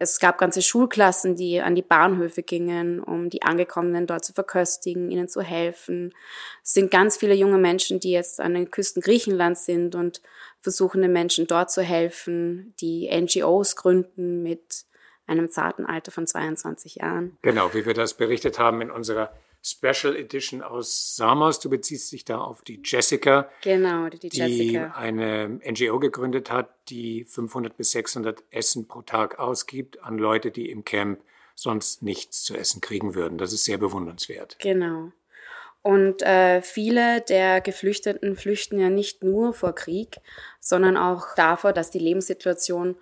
[0.00, 5.12] Es gab ganze Schulklassen, die an die Bahnhöfe gingen, um die Angekommenen dort zu verköstigen,
[5.12, 6.12] ihnen zu helfen.
[6.64, 10.20] Es sind ganz viele junge Menschen, die jetzt an den Küsten Griechenlands sind und
[10.60, 14.84] versuchen den Menschen dort zu helfen, die NGOs gründen mit
[15.28, 17.38] einem zarten Alter von 22 Jahren.
[17.42, 19.32] Genau, wie wir das berichtet haben in unserer
[19.66, 21.58] Special Edition aus Samos.
[21.58, 23.50] Du beziehst dich da auf die Jessica.
[23.62, 24.86] Genau, die, die Jessica.
[24.86, 30.52] Die eine NGO gegründet hat, die 500 bis 600 Essen pro Tag ausgibt an Leute,
[30.52, 31.20] die im Camp
[31.56, 33.38] sonst nichts zu essen kriegen würden.
[33.38, 34.56] Das ist sehr bewundernswert.
[34.60, 35.10] Genau.
[35.82, 40.18] Und äh, viele der Geflüchteten flüchten ja nicht nur vor Krieg,
[40.60, 42.96] sondern auch davor, dass die Lebenssituation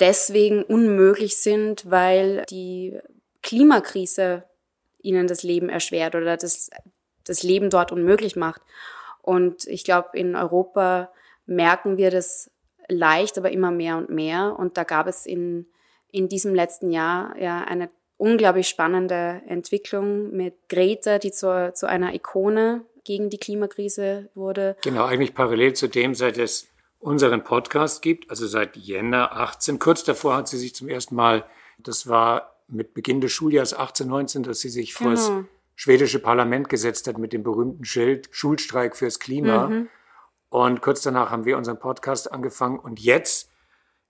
[0.00, 2.98] deswegen unmöglich sind, weil die
[3.42, 4.44] Klimakrise
[5.02, 6.70] ihnen das Leben erschwert oder das,
[7.24, 8.62] das Leben dort unmöglich macht.
[9.22, 11.10] Und ich glaube, in Europa
[11.46, 12.50] merken wir das
[12.88, 14.56] leicht, aber immer mehr und mehr.
[14.58, 15.66] Und da gab es in,
[16.10, 22.14] in diesem letzten Jahr ja eine unglaublich spannende Entwicklung mit Greta, die zur, zu einer
[22.14, 24.76] Ikone gegen die Klimakrise wurde.
[24.82, 29.78] Genau, eigentlich parallel zu dem, seit es unseren Podcast gibt, also seit Jänner 18.
[29.78, 31.44] Kurz davor hat sie sich zum ersten Mal,
[31.78, 35.44] das war mit Beginn des Schuljahres 18, 19, dass sie sich vor das Genau.
[35.74, 39.68] schwedische Parlament gesetzt hat mit dem berühmten Schild Schulstreik fürs Klima.
[39.68, 39.88] Mhm.
[40.48, 42.78] Und kurz danach haben wir unseren Podcast angefangen.
[42.78, 43.50] Und jetzt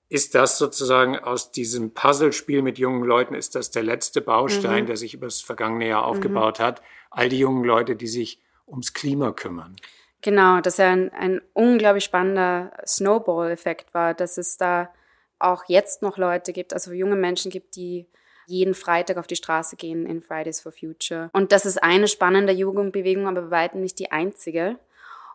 [0.09, 4.87] ist das sozusagen aus diesem Puzzlespiel mit jungen Leuten, ist das der letzte Baustein, Mhm.
[4.88, 6.83] der sich über das vergangene Jahr aufgebaut hat.
[7.11, 9.77] All die jungen Leute, die sich ums Klima kümmern.
[10.23, 14.90] Genau, dass ja ein, ein unglaublich spannender Snowball-Effekt war, dass es da
[15.38, 18.07] auch jetzt noch Leute gibt, also junge Menschen gibt, die
[18.46, 21.31] jeden Freitag auf die Straße gehen in Fridays for Future.
[21.33, 24.79] Und das ist eine spannende Jugendbewegung, aber bei weitem nicht die einzige.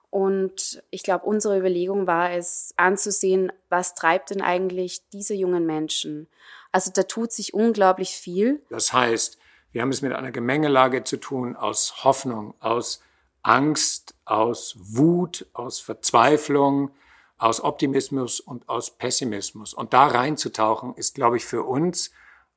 [0.10, 6.28] Und ich glaube, unsere Überlegung war es, anzusehen, was treibt denn eigentlich diese jungen Menschen?
[6.72, 8.62] Also da tut sich unglaublich viel.
[8.70, 9.38] Das heißt,
[9.72, 13.02] wir haben es mit einer Gemengelage zu tun aus Hoffnung, aus
[13.44, 16.92] Angst, aus Wut, aus Verzweiflung,
[17.38, 19.74] aus Optimismus und aus Pessimismus.
[19.74, 22.12] Und da reinzutauchen, ist, glaube ich, für uns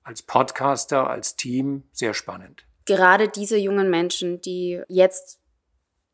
[0.09, 2.65] als Podcaster, als Team sehr spannend.
[2.87, 5.39] gerade diese jungen Menschen, die jetzt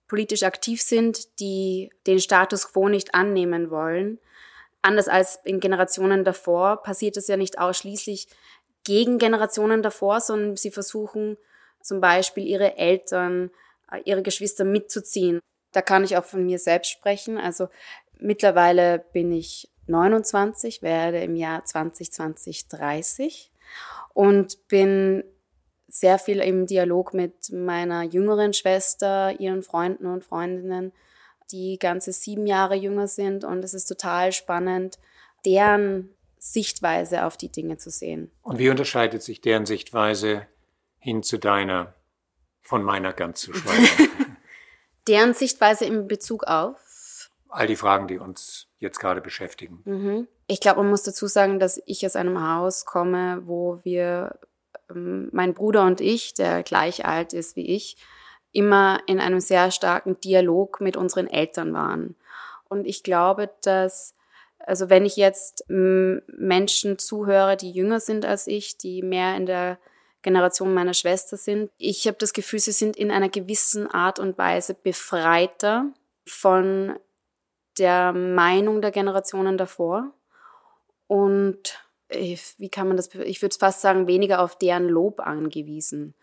[0.08, 4.18] politisch aktiv sind, die den Status quo nicht annehmen wollen,
[4.82, 8.26] anders als in Generationen davor, passiert es ja nicht ausschließlich
[8.82, 11.38] gegen Generationen davor, sondern sie versuchen
[11.80, 13.52] zum Beispiel ihre Eltern,
[13.92, 15.38] äh, ihre Geschwister mitzuziehen.
[15.70, 17.38] Da kann ich auch von mir selbst sprechen.
[17.38, 17.68] Also
[18.18, 23.52] mittlerweile bin ich 29, werde im Jahr 2020 30
[24.12, 25.24] und bin
[25.88, 30.92] sehr viel im Dialog mit meiner jüngeren Schwester, ihren Freunden und Freundinnen,
[31.52, 33.44] die ganze sieben Jahre jünger sind.
[33.44, 34.98] Und es ist total spannend,
[35.46, 38.30] deren Sichtweise auf die Dinge zu sehen.
[38.42, 40.46] Und wie unterscheidet sich deren Sichtweise
[40.98, 41.94] hin zu deiner,
[42.60, 43.86] von meiner ganz zu schweigen?
[45.06, 47.30] Deren Sichtweise in Bezug auf.
[47.50, 49.82] All die Fragen, die uns jetzt gerade beschäftigen.
[49.84, 50.28] Mhm.
[50.46, 54.38] Ich glaube, man muss dazu sagen, dass ich aus einem Haus komme, wo wir,
[54.90, 57.96] ähm, mein Bruder und ich, der gleich alt ist wie ich,
[58.52, 62.14] immer in einem sehr starken Dialog mit unseren Eltern waren.
[62.68, 64.14] Und ich glaube, dass,
[64.58, 69.78] also wenn ich jetzt Menschen zuhöre, die jünger sind als ich, die mehr in der
[70.22, 74.38] Generation meiner Schwester sind, ich habe das Gefühl, sie sind in einer gewissen Art und
[74.38, 75.92] Weise befreiter
[76.26, 76.96] von
[77.78, 80.12] der Meinung der Generationen davor
[81.06, 86.14] und wie kann man das, ich würde fast sagen, weniger auf deren Lob angewiesen.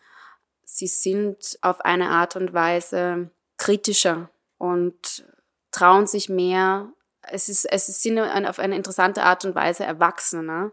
[0.64, 5.26] Sie sind auf eine Art und Weise kritischer und
[5.70, 6.92] trauen sich mehr.
[7.22, 10.72] Es ist, es sind auf eine interessante Art und Weise erwachsener,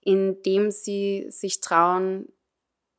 [0.00, 2.32] indem sie sich trauen,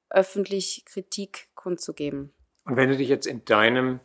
[0.09, 2.33] öffentlich Kritik kundzugeben.
[2.65, 3.99] Und wenn du dich jetzt in deinem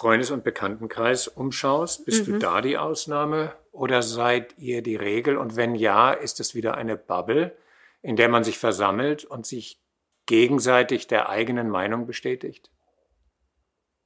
[0.00, 2.32] Freundes- und Bekanntenkreis umschaust, bist Mhm.
[2.32, 5.36] du da die Ausnahme oder seid ihr die Regel?
[5.36, 7.54] Und wenn ja, ist es wieder eine Bubble,
[8.00, 9.78] in der man sich versammelt und sich
[10.24, 12.70] gegenseitig der eigenen Meinung bestätigt?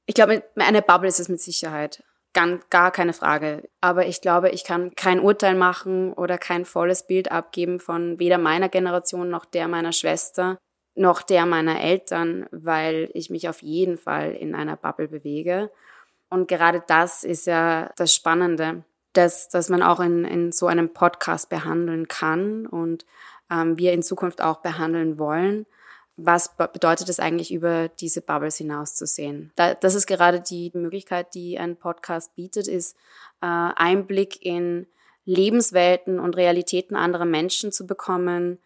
[0.05, 2.03] Ich glaube, eine Bubble ist es mit Sicherheit.
[2.33, 3.63] Gar, gar keine Frage.
[3.79, 8.37] Aber ich glaube, ich kann kein Urteil machen oder kein volles Bild abgeben von weder
[8.37, 10.57] meiner Generation noch der meiner Schwester
[10.95, 15.69] noch der meiner Eltern, weil ich mich auf jeden Fall in einer Bubble bewege.
[16.35, 20.89] Und gerade das ist ja das Spannende, dass, dass man auch in, in so einem
[20.89, 23.05] Podcast behandeln kann und
[23.49, 25.65] ähm, wir in Zukunft auch behandeln wollen.
[26.17, 29.53] Was be- bedeutet es eigentlich, über diese Bubbles hinauszusehen?
[29.55, 32.97] Da, das ist gerade die Möglichkeit, die ein Podcast bietet, ist
[33.41, 34.87] äh, Einblick in
[35.23, 38.59] Lebenswelten und Realitäten anderer Menschen zu bekommen.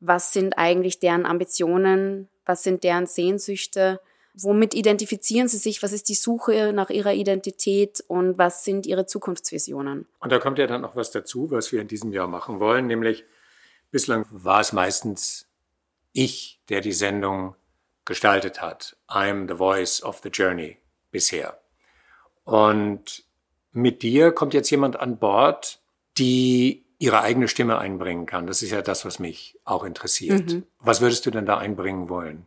[0.00, 2.30] Was sind eigentlich deren Ambitionen?
[2.46, 4.00] Was sind deren Sehnsüchte?
[4.34, 5.82] Womit identifizieren sie sich?
[5.82, 10.06] Was ist die Suche nach ihrer Identität und was sind ihre Zukunftsvisionen?
[10.20, 12.86] Und da kommt ja dann noch was dazu, was wir in diesem Jahr machen wollen,
[12.86, 13.24] nämlich
[13.90, 15.46] bislang war es meistens
[16.12, 17.54] ich, der die Sendung
[18.04, 18.96] gestaltet hat.
[19.08, 20.78] I'm the voice of the journey
[21.10, 21.58] bisher.
[22.44, 23.24] Und
[23.72, 25.80] mit dir kommt jetzt jemand an Bord,
[26.18, 28.46] die ihre eigene Stimme einbringen kann.
[28.46, 30.52] Das ist ja das, was mich auch interessiert.
[30.52, 30.62] Mhm.
[30.78, 32.46] Was würdest du denn da einbringen wollen?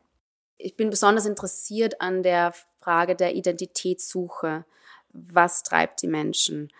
[0.58, 4.66] Ich bin besonders interessiert an der Frage der Identitätssuche.
[5.10, 6.72] Was treibt die Menschen?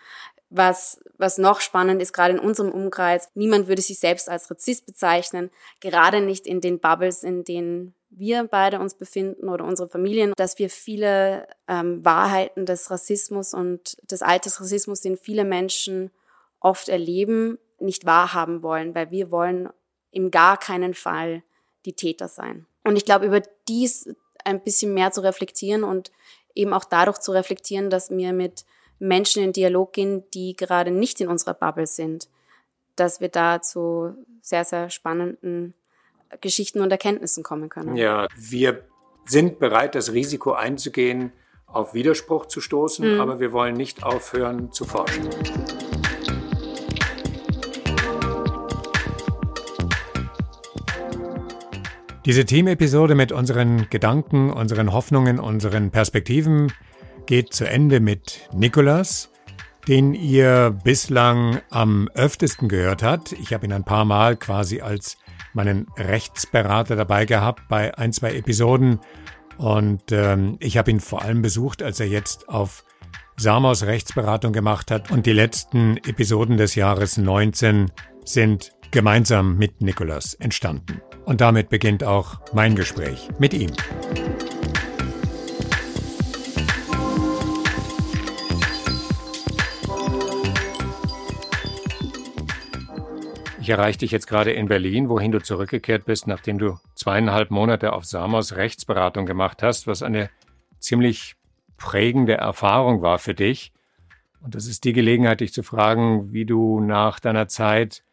[0.48, 4.86] Was, was noch spannend ist, gerade in unserem Umkreis, niemand würde sich selbst als Rassist
[4.86, 5.50] bezeichnen,
[5.80, 10.58] gerade nicht in den Bubbles, in denen wir beide uns befinden oder unsere Familien, dass
[10.58, 16.10] wir viele ähm, Wahrheiten des Rassismus und des Alltagsrassismus, den viele Menschen
[16.60, 19.68] oft erleben, nicht wahrhaben wollen, weil wir wollen
[20.12, 21.42] im gar keinen Fall
[21.84, 22.66] die Täter sein.
[22.86, 24.08] Und ich glaube, über dies
[24.44, 26.12] ein bisschen mehr zu reflektieren und
[26.54, 28.64] eben auch dadurch zu reflektieren, dass wir mit
[28.98, 32.28] Menschen in Dialog gehen, die gerade nicht in unserer Bubble sind,
[32.94, 35.74] dass wir da zu sehr, sehr spannenden
[36.40, 37.96] Geschichten und Erkenntnissen kommen können.
[37.96, 38.84] Ja, wir
[39.26, 41.32] sind bereit, das Risiko einzugehen,
[41.66, 43.20] auf Widerspruch zu stoßen, mhm.
[43.20, 45.28] aber wir wollen nicht aufhören zu forschen.
[52.26, 56.72] Diese Team-Episode mit unseren Gedanken, unseren Hoffnungen, unseren Perspektiven
[57.26, 59.30] geht zu Ende mit Nikolas,
[59.86, 63.30] den ihr bislang am öftesten gehört habt.
[63.30, 65.18] Ich habe ihn ein paar Mal quasi als
[65.54, 68.98] meinen Rechtsberater dabei gehabt bei ein, zwei Episoden.
[69.56, 72.84] Und ähm, ich habe ihn vor allem besucht, als er jetzt auf
[73.36, 75.12] Samos Rechtsberatung gemacht hat.
[75.12, 77.92] Und die letzten Episoden des Jahres 19
[78.24, 81.00] sind gemeinsam mit Nikolas entstanden.
[81.26, 83.72] Und damit beginnt auch mein Gespräch mit ihm.
[93.60, 97.92] Ich erreiche dich jetzt gerade in Berlin, wohin du zurückgekehrt bist, nachdem du zweieinhalb Monate
[97.92, 100.30] auf Samos Rechtsberatung gemacht hast, was eine
[100.78, 101.34] ziemlich
[101.76, 103.72] prägende Erfahrung war für dich.
[104.40, 108.04] Und das ist die Gelegenheit, dich zu fragen, wie du nach deiner Zeit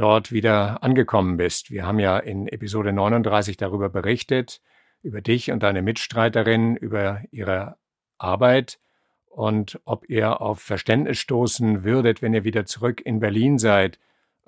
[0.00, 1.70] dort wieder angekommen bist.
[1.70, 4.60] Wir haben ja in Episode 39 darüber berichtet,
[5.02, 7.76] über dich und deine Mitstreiterin, über ihre
[8.18, 8.78] Arbeit
[9.26, 13.98] und ob ihr auf Verständnis stoßen würdet, wenn ihr wieder zurück in Berlin seid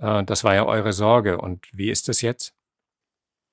[0.02, 1.38] äh, das war ja eure Sorge.
[1.38, 2.54] Und wie ist das jetzt?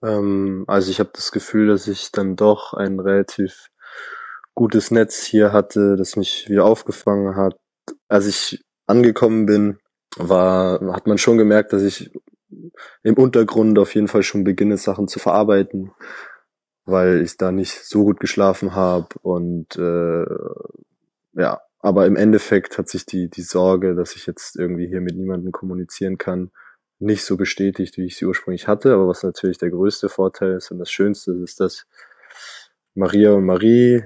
[0.04, 3.70] Ähm, also ich habe das Gefühl, dass ich dann doch ein relativ
[4.56, 7.58] gutes Netz hier hatte, das mich wieder aufgefangen hat.
[8.08, 9.80] Als ich angekommen bin,
[10.18, 12.12] war, hat man schon gemerkt, dass ich
[13.04, 15.92] im Untergrund auf jeden Fall schon beginne, Sachen zu verarbeiten,
[16.86, 20.26] weil ich da nicht so gut geschlafen habe und äh,
[21.34, 25.16] ja, aber im Endeffekt hat sich die, die Sorge, dass ich jetzt irgendwie hier mit
[25.16, 26.52] niemandem kommunizieren kann,
[27.00, 28.94] nicht so bestätigt, wie ich sie ursprünglich hatte.
[28.94, 31.88] Aber was natürlich der größte Vorteil ist und das Schönste ist, dass
[32.96, 34.04] Maria und Marie,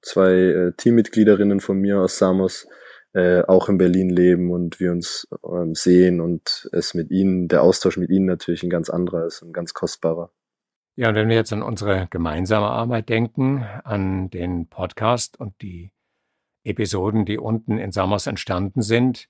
[0.00, 2.68] zwei äh, Teammitgliederinnen von mir aus Samos,
[3.14, 7.62] äh, auch in Berlin leben und wir uns ähm, sehen und es mit ihnen, der
[7.62, 10.30] Austausch mit ihnen natürlich ein ganz anderer ist und ganz kostbarer.
[10.96, 15.92] Ja, und wenn wir jetzt an unsere gemeinsame Arbeit denken, an den Podcast und die
[16.68, 19.28] Episoden, die unten in Samos entstanden sind.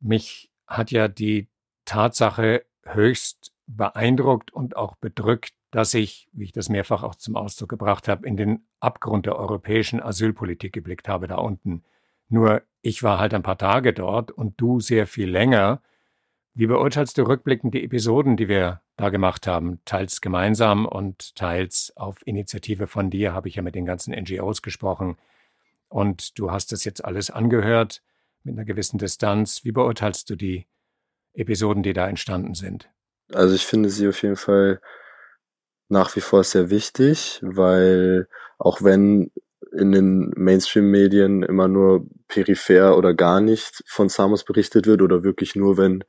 [0.00, 1.48] Mich hat ja die
[1.84, 7.68] Tatsache höchst beeindruckt und auch bedrückt, dass ich, wie ich das mehrfach auch zum Ausdruck
[7.68, 11.84] gebracht habe, in den Abgrund der europäischen Asylpolitik geblickt habe da unten.
[12.30, 15.82] Nur ich war halt ein paar Tage dort und du sehr viel länger.
[16.54, 19.80] Wie beurteilst du rückblickend die Episoden, die wir da gemacht haben?
[19.84, 24.62] Teils gemeinsam und teils auf Initiative von dir habe ich ja mit den ganzen NGOs
[24.62, 25.18] gesprochen.
[25.88, 28.02] Und du hast das jetzt alles angehört
[28.44, 29.64] mit einer gewissen Distanz.
[29.64, 30.66] Wie beurteilst du die
[31.34, 32.88] Episoden, die da entstanden sind?
[33.32, 34.80] Also ich finde sie auf jeden Fall
[35.88, 38.28] nach wie vor sehr wichtig, weil
[38.58, 39.32] auch wenn
[39.72, 45.54] in den Mainstream-Medien immer nur peripher oder gar nicht von Samos berichtet wird oder wirklich
[45.54, 46.04] nur, wenn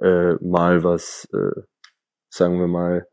[0.00, 1.60] äh, mal was, äh,
[2.28, 3.06] sagen wir mal,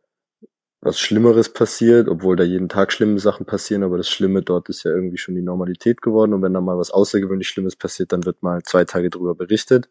[0.82, 4.84] was Schlimmeres passiert, obwohl da jeden Tag schlimme Sachen passieren, aber das Schlimme dort ist
[4.84, 8.26] ja irgendwie schon die Normalität geworden und wenn da mal was außergewöhnlich Schlimmes passiert, dann
[8.26, 9.90] wird mal zwei Tage drüber berichtet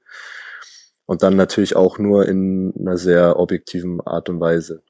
[1.07, 4.83] und dann natürlich auch nur in einer sehr objektiven Art und Weise.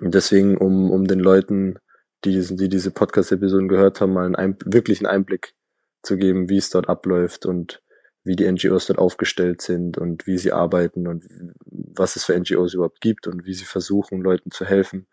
[0.00, 1.78] Und deswegen, um, um den Leuten,
[2.24, 5.54] die, die diese Podcast-Episoden gehört haben, mal einen Ein wirklichen Einblick
[6.02, 7.82] zu geben, wie es dort abläuft und
[8.24, 11.24] wie die NGOs dort aufgestellt sind und wie sie arbeiten und
[11.64, 15.06] was es für NGOs überhaupt gibt und wie sie versuchen, Leuten zu helfen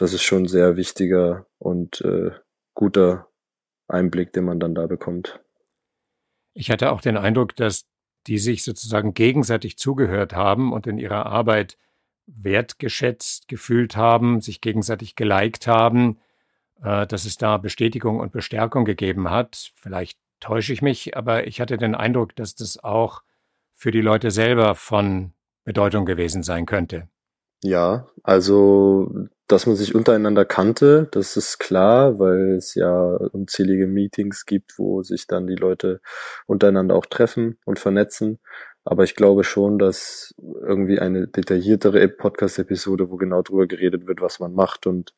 [0.00, 2.30] das ist schon sehr wichtiger und äh,
[2.72, 3.28] guter
[3.86, 5.40] Einblick, den man dann da bekommt.
[6.54, 7.86] Ich hatte auch den Eindruck, dass
[8.26, 11.76] die sich sozusagen gegenseitig zugehört haben und in ihrer Arbeit
[12.26, 16.18] wertgeschätzt gefühlt haben, sich gegenseitig geliked haben,
[16.82, 19.72] äh, dass es da Bestätigung und Bestärkung gegeben hat.
[19.76, 23.22] Vielleicht täusche ich mich, aber ich hatte den Eindruck, dass das auch
[23.74, 25.32] für die Leute selber von
[25.64, 27.08] Bedeutung gewesen sein könnte.
[27.62, 29.12] Ja, also
[29.46, 35.02] dass man sich untereinander kannte, das ist klar, weil es ja unzählige Meetings gibt, wo
[35.02, 36.00] sich dann die Leute
[36.46, 38.38] untereinander auch treffen und vernetzen.
[38.84, 44.40] Aber ich glaube schon, dass irgendwie eine detailliertere Podcast-Episode, wo genau drüber geredet wird, was
[44.40, 45.14] man macht und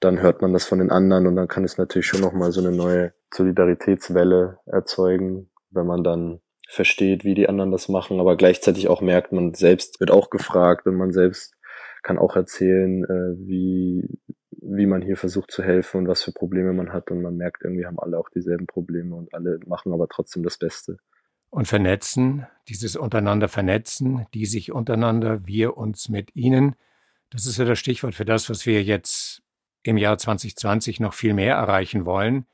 [0.00, 2.60] dann hört man das von den anderen und dann kann es natürlich schon nochmal so
[2.60, 8.88] eine neue Solidaritätswelle erzeugen, wenn man dann versteht, wie die anderen das machen, aber gleichzeitig
[8.88, 11.54] auch merkt, man selbst wird auch gefragt und man selbst
[12.02, 14.18] kann auch erzählen, äh, wie
[14.60, 17.10] wie man hier versucht zu helfen und was für Probleme man hat.
[17.10, 20.58] Und man merkt, irgendwie haben alle auch dieselben Probleme und alle machen aber trotzdem das
[20.58, 20.98] Beste.
[21.50, 26.74] Und vernetzen, dieses untereinander vernetzen, die sich untereinander, wir uns mit ihnen.
[27.30, 29.42] Das ist ja das Stichwort für das, was wir jetzt
[29.88, 32.44] im Jahr 2020 noch viel mehr erreichen wollen.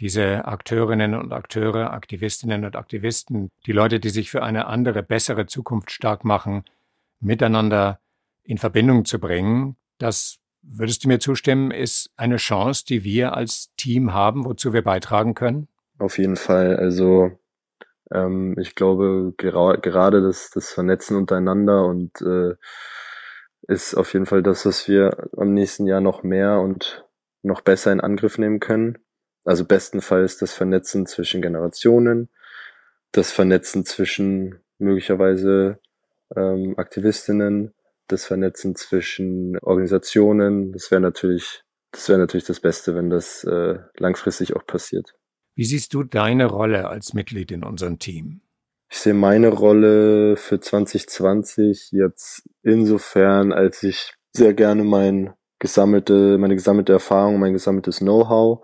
[0.00, 5.46] Diese Akteurinnen und Akteure, Aktivistinnen und Aktivisten, die Leute, die sich für eine andere, bessere
[5.46, 6.64] Zukunft stark machen,
[7.20, 8.00] miteinander
[8.42, 13.70] in Verbindung zu bringen, das würdest du mir zustimmen, ist eine Chance, die wir als
[13.76, 15.68] Team haben, wozu wir beitragen können?
[15.98, 16.76] Auf jeden Fall.
[16.76, 17.30] Also
[18.10, 22.54] ähm, ich glaube, gera gerade das, das Vernetzen untereinander und äh,
[23.68, 27.04] ist auf jeden Fall das, was wir am nächsten Jahr noch mehr und
[27.42, 28.98] noch besser in Angriff nehmen können.
[29.44, 32.30] Also bestenfalls das Vernetzen zwischen Generationen,
[33.12, 35.78] das Vernetzen zwischen möglicherweise
[36.34, 37.74] ähm, Aktivistinnen,
[38.08, 40.72] das Vernetzen zwischen Organisationen.
[40.72, 41.62] Das wäre natürlich,
[41.92, 45.14] das wäre natürlich das Beste, wenn das äh, langfristig auch passiert.
[45.54, 48.40] Wie siehst du deine Rolle als Mitglied in unserem Team?
[48.90, 56.54] Ich sehe meine Rolle für 2020 jetzt insofern, als ich sehr gerne mein gesammelte, meine
[56.54, 58.60] gesammelte Erfahrung, mein gesammeltes Know-how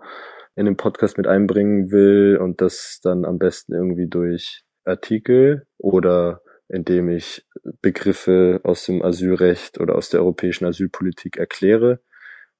[0.55, 6.41] in den Podcast mit einbringen will und das dann am besten irgendwie durch Artikel oder
[6.67, 7.45] indem ich
[7.81, 11.99] Begriffe aus dem Asylrecht oder aus der europäischen Asylpolitik erkläre.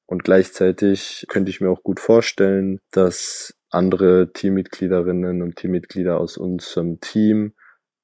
[0.05, 6.99] Und gleichzeitig könnte ich mir auch gut vorstellen, dass andere Teammitgliederinnen und Teammitglieder aus unserem
[6.99, 7.53] Team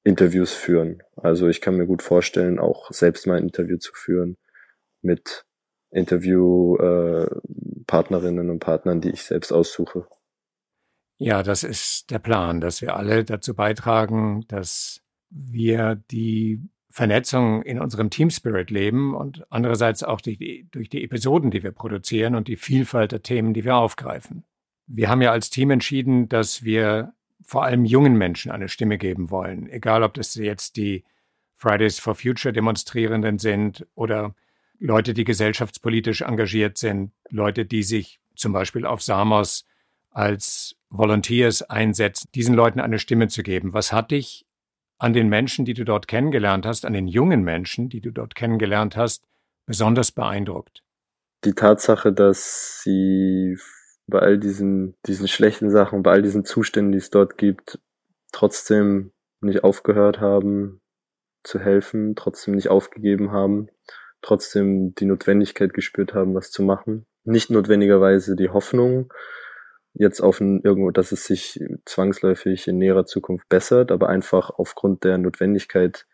[0.02, 1.02] Interviews führen.
[1.16, 4.38] Also ich kann mir gut vorstellen, auch selbst mal ein Interview zu führen
[5.02, 5.44] mit
[5.90, 10.06] Interviewpartnerinnen äh, und Partnern, die ich selbst aussuche.
[11.18, 17.80] Ja, das ist der Plan, dass wir alle dazu beitragen, dass wir die Vernetzung in
[17.80, 22.48] unserem Team Spirit leben und andererseits auch die, durch die Episoden, die wir produzieren und
[22.48, 24.44] die Vielfalt der Themen, die wir aufgreifen.
[24.88, 27.12] Wir haben ja als Team entschieden, dass wir
[27.44, 31.04] vor allem jungen Menschen eine Stimme geben wollen, egal ob das jetzt die
[31.56, 34.34] Fridays for Future Demonstrierenden sind oder
[34.78, 39.64] Leute, die gesellschaftspolitisch engagiert sind, Leute, die sich zum Beispiel auf Samos
[40.10, 43.72] als Volunteers einsetzen, diesen Leuten eine Stimme zu geben.
[43.72, 44.46] Was hat dich
[44.98, 48.34] an den Menschen, die du dort kennengelernt hast, an den jungen Menschen, die du dort
[48.34, 49.24] kennengelernt hast,
[49.66, 50.82] besonders beeindruckt?
[51.44, 53.58] Die Tatsache, dass sie
[54.08, 57.78] bei all diesen, diesen schlechten Sachen, bei all diesen Zuständen, die es dort gibt,
[58.32, 60.80] trotzdem nicht aufgehört haben
[61.44, 63.68] zu helfen, trotzdem nicht aufgegeben haben,
[64.22, 67.06] trotzdem die Notwendigkeit gespürt haben, was zu machen.
[67.24, 69.12] Nicht notwendigerweise die Hoffnung,
[69.92, 75.04] jetzt auf ein, irgendwo, dass es sich zwangsläufig in näherer Zukunft bessert, aber einfach aufgrund
[75.04, 76.06] der Notwendigkeit,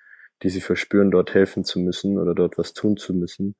[0.43, 3.55] die sie verspüren, dort helfen zu müssen oder dort was tun zu müssen,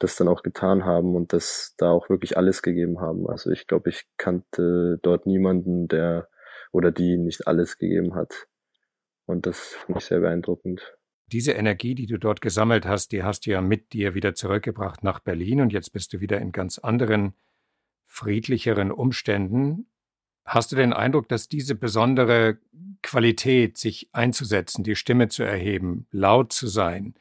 [0.00, 3.28] das dann auch getan haben und das da auch wirklich alles gegeben haben.
[3.28, 6.28] Also ich glaube, ich kannte dort niemanden, der
[6.72, 8.48] oder die nicht alles gegeben hat.
[9.26, 10.96] Und das finde ich sehr beeindruckend.
[11.26, 15.04] Diese Energie, die du dort gesammelt hast, die hast du ja mit dir wieder zurückgebracht
[15.04, 17.34] nach Berlin und jetzt bist du wieder in ganz anderen
[18.06, 19.86] friedlicheren Umständen.
[20.44, 22.58] Hast du den Eindruck, dass diese besondere
[23.02, 27.14] Qualität, sich einzusetzen, die Stimme zu erheben, laut zu sein,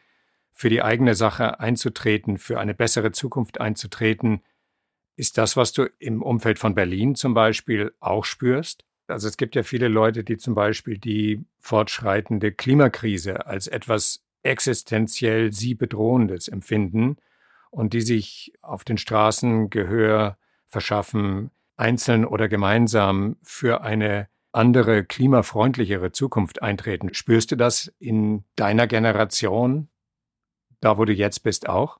[0.59, 4.41] für die eigene Sache einzutreten, für eine bessere Zukunft einzutreten,
[5.15, 8.83] ist das, was du im Umfeld von Berlin zum Beispiel auch spürst?
[9.07, 15.53] Also es gibt ja viele Leute, die zum Beispiel die fortschreitende Klimakrise als etwas existenziell
[15.53, 17.15] sie bedrohendes empfinden
[17.69, 20.37] und die sich auf den Straßen Gehör
[20.67, 27.13] verschaffen, einzeln oder gemeinsam für eine andere, klimafreundlichere Zukunft eintreten.
[27.13, 29.87] Spürst du das in deiner Generation,
[30.81, 31.99] da wo du jetzt bist, auch?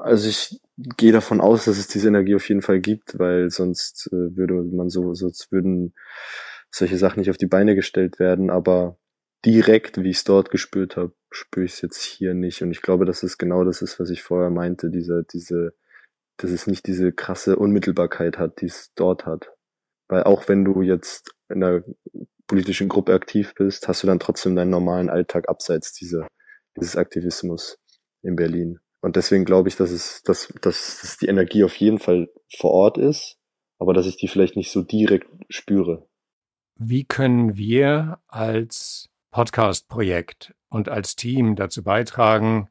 [0.00, 0.60] Also ich
[0.96, 4.54] gehe davon aus, dass es diese Energie auf jeden Fall gibt, weil sonst äh, würde
[4.54, 5.94] man so, sonst würden
[6.70, 8.96] solche Sachen nicht auf die Beine gestellt werden, aber
[9.44, 12.62] direkt, wie ich es dort gespürt habe, spüre ich es jetzt hier nicht.
[12.62, 15.74] Und ich glaube, dass es genau das ist, was ich vorher meinte, diese, diese
[16.42, 19.52] dass es nicht diese krasse Unmittelbarkeit hat, die es dort hat.
[20.08, 21.84] Weil auch wenn du jetzt in einer
[22.46, 26.26] politischen Gruppe aktiv bist, hast du dann trotzdem deinen normalen Alltag abseits dieser,
[26.76, 27.78] dieses Aktivismus
[28.22, 28.78] in Berlin.
[29.00, 32.70] Und deswegen glaube ich, dass es, dass, dass, dass die Energie auf jeden Fall vor
[32.70, 33.38] Ort ist,
[33.78, 36.06] aber dass ich die vielleicht nicht so direkt spüre.
[36.76, 42.68] Wie können wir als Podcast-Projekt und als Team dazu beitragen,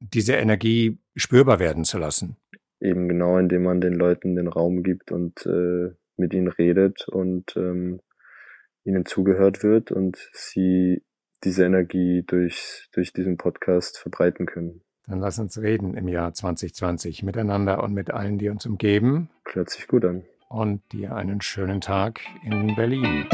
[0.00, 2.36] diese Energie spürbar werden zu lassen?
[2.80, 7.56] eben genau, indem man den Leuten den Raum gibt und äh, mit ihnen redet und
[7.56, 8.00] ähm,
[8.84, 11.02] ihnen zugehört wird und sie
[11.44, 14.82] diese Energie durch, durch diesen Podcast verbreiten können.
[15.08, 19.30] Dann lass uns reden im Jahr 2020 miteinander und mit allen, die uns umgeben.
[19.50, 20.22] Hört sich gut an.
[20.50, 23.24] Und dir einen schönen Tag in Berlin.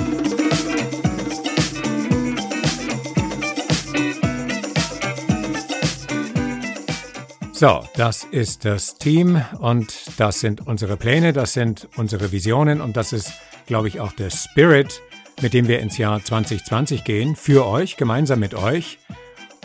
[7.53, 12.97] So, das ist das Team und das sind unsere Pläne, das sind unsere Visionen und
[12.97, 13.33] das ist,
[13.67, 15.03] glaube ich, auch der Spirit,
[15.43, 19.01] mit dem wir ins Jahr 2020 gehen, für euch, gemeinsam mit euch.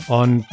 [0.07, 0.47] Und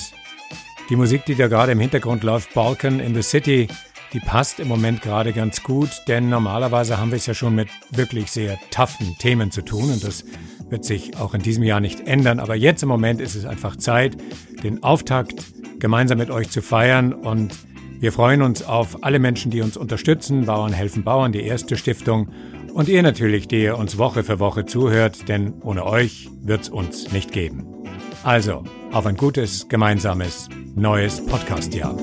[0.89, 3.69] die Musik, die da gerade im Hintergrund läuft, Balkan in the City,
[4.13, 7.69] die passt im Moment gerade ganz gut, denn normalerweise haben wir es ja schon mit
[7.91, 10.25] wirklich sehr toughen Themen zu tun und das
[10.71, 12.41] wird sich auch in diesem Jahr nicht ändern.
[12.41, 14.17] Aber jetzt im Moment ist es einfach Zeit,
[14.63, 15.35] den Auftakt
[15.79, 17.13] gemeinsam mit euch zu feiern.
[17.13, 17.55] Und
[18.01, 20.47] wir freuen uns auf alle Menschen, die uns unterstützen.
[20.47, 22.31] Bauern helfen Bauern, die erste Stiftung.
[22.73, 26.69] Und ihr natürlich, die ihr uns Woche für Woche zuhört, denn ohne euch wird es
[26.69, 27.76] uns nicht geben.
[28.27, 31.95] Also, auf ein gutes, gemeinsames, neues Podcast-Jahr.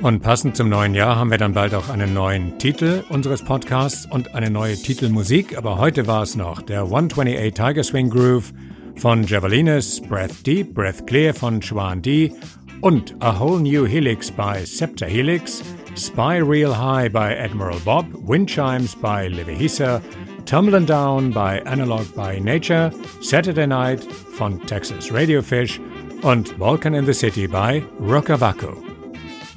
[0.00, 4.06] Und passend zum neuen Jahr haben wir dann bald auch einen neuen Titel unseres Podcasts
[4.10, 5.58] und eine neue Titelmusik.
[5.58, 8.54] Aber heute war es noch der 128 Tiger Swing Groove
[8.96, 12.32] von Javelines, Breath Deep, Breath Clear von Schwan D
[12.80, 15.62] und A Whole New Helix by Scepter Helix,
[15.94, 20.02] Spy Real High by Admiral Bob, Wind Chimes by Livehisa,
[20.44, 24.02] Tumblin' Down by Analog by Nature, Saturday Night
[24.38, 25.78] von Texas Radiofish
[26.22, 28.76] und Volcan in the City by Rockavaco.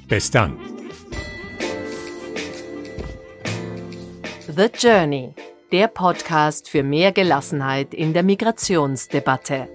[0.08, 0.58] Bis dann.
[4.48, 5.34] The Journey,
[5.72, 9.68] der Podcast für mehr Gelassenheit in der Migrationsdebatte.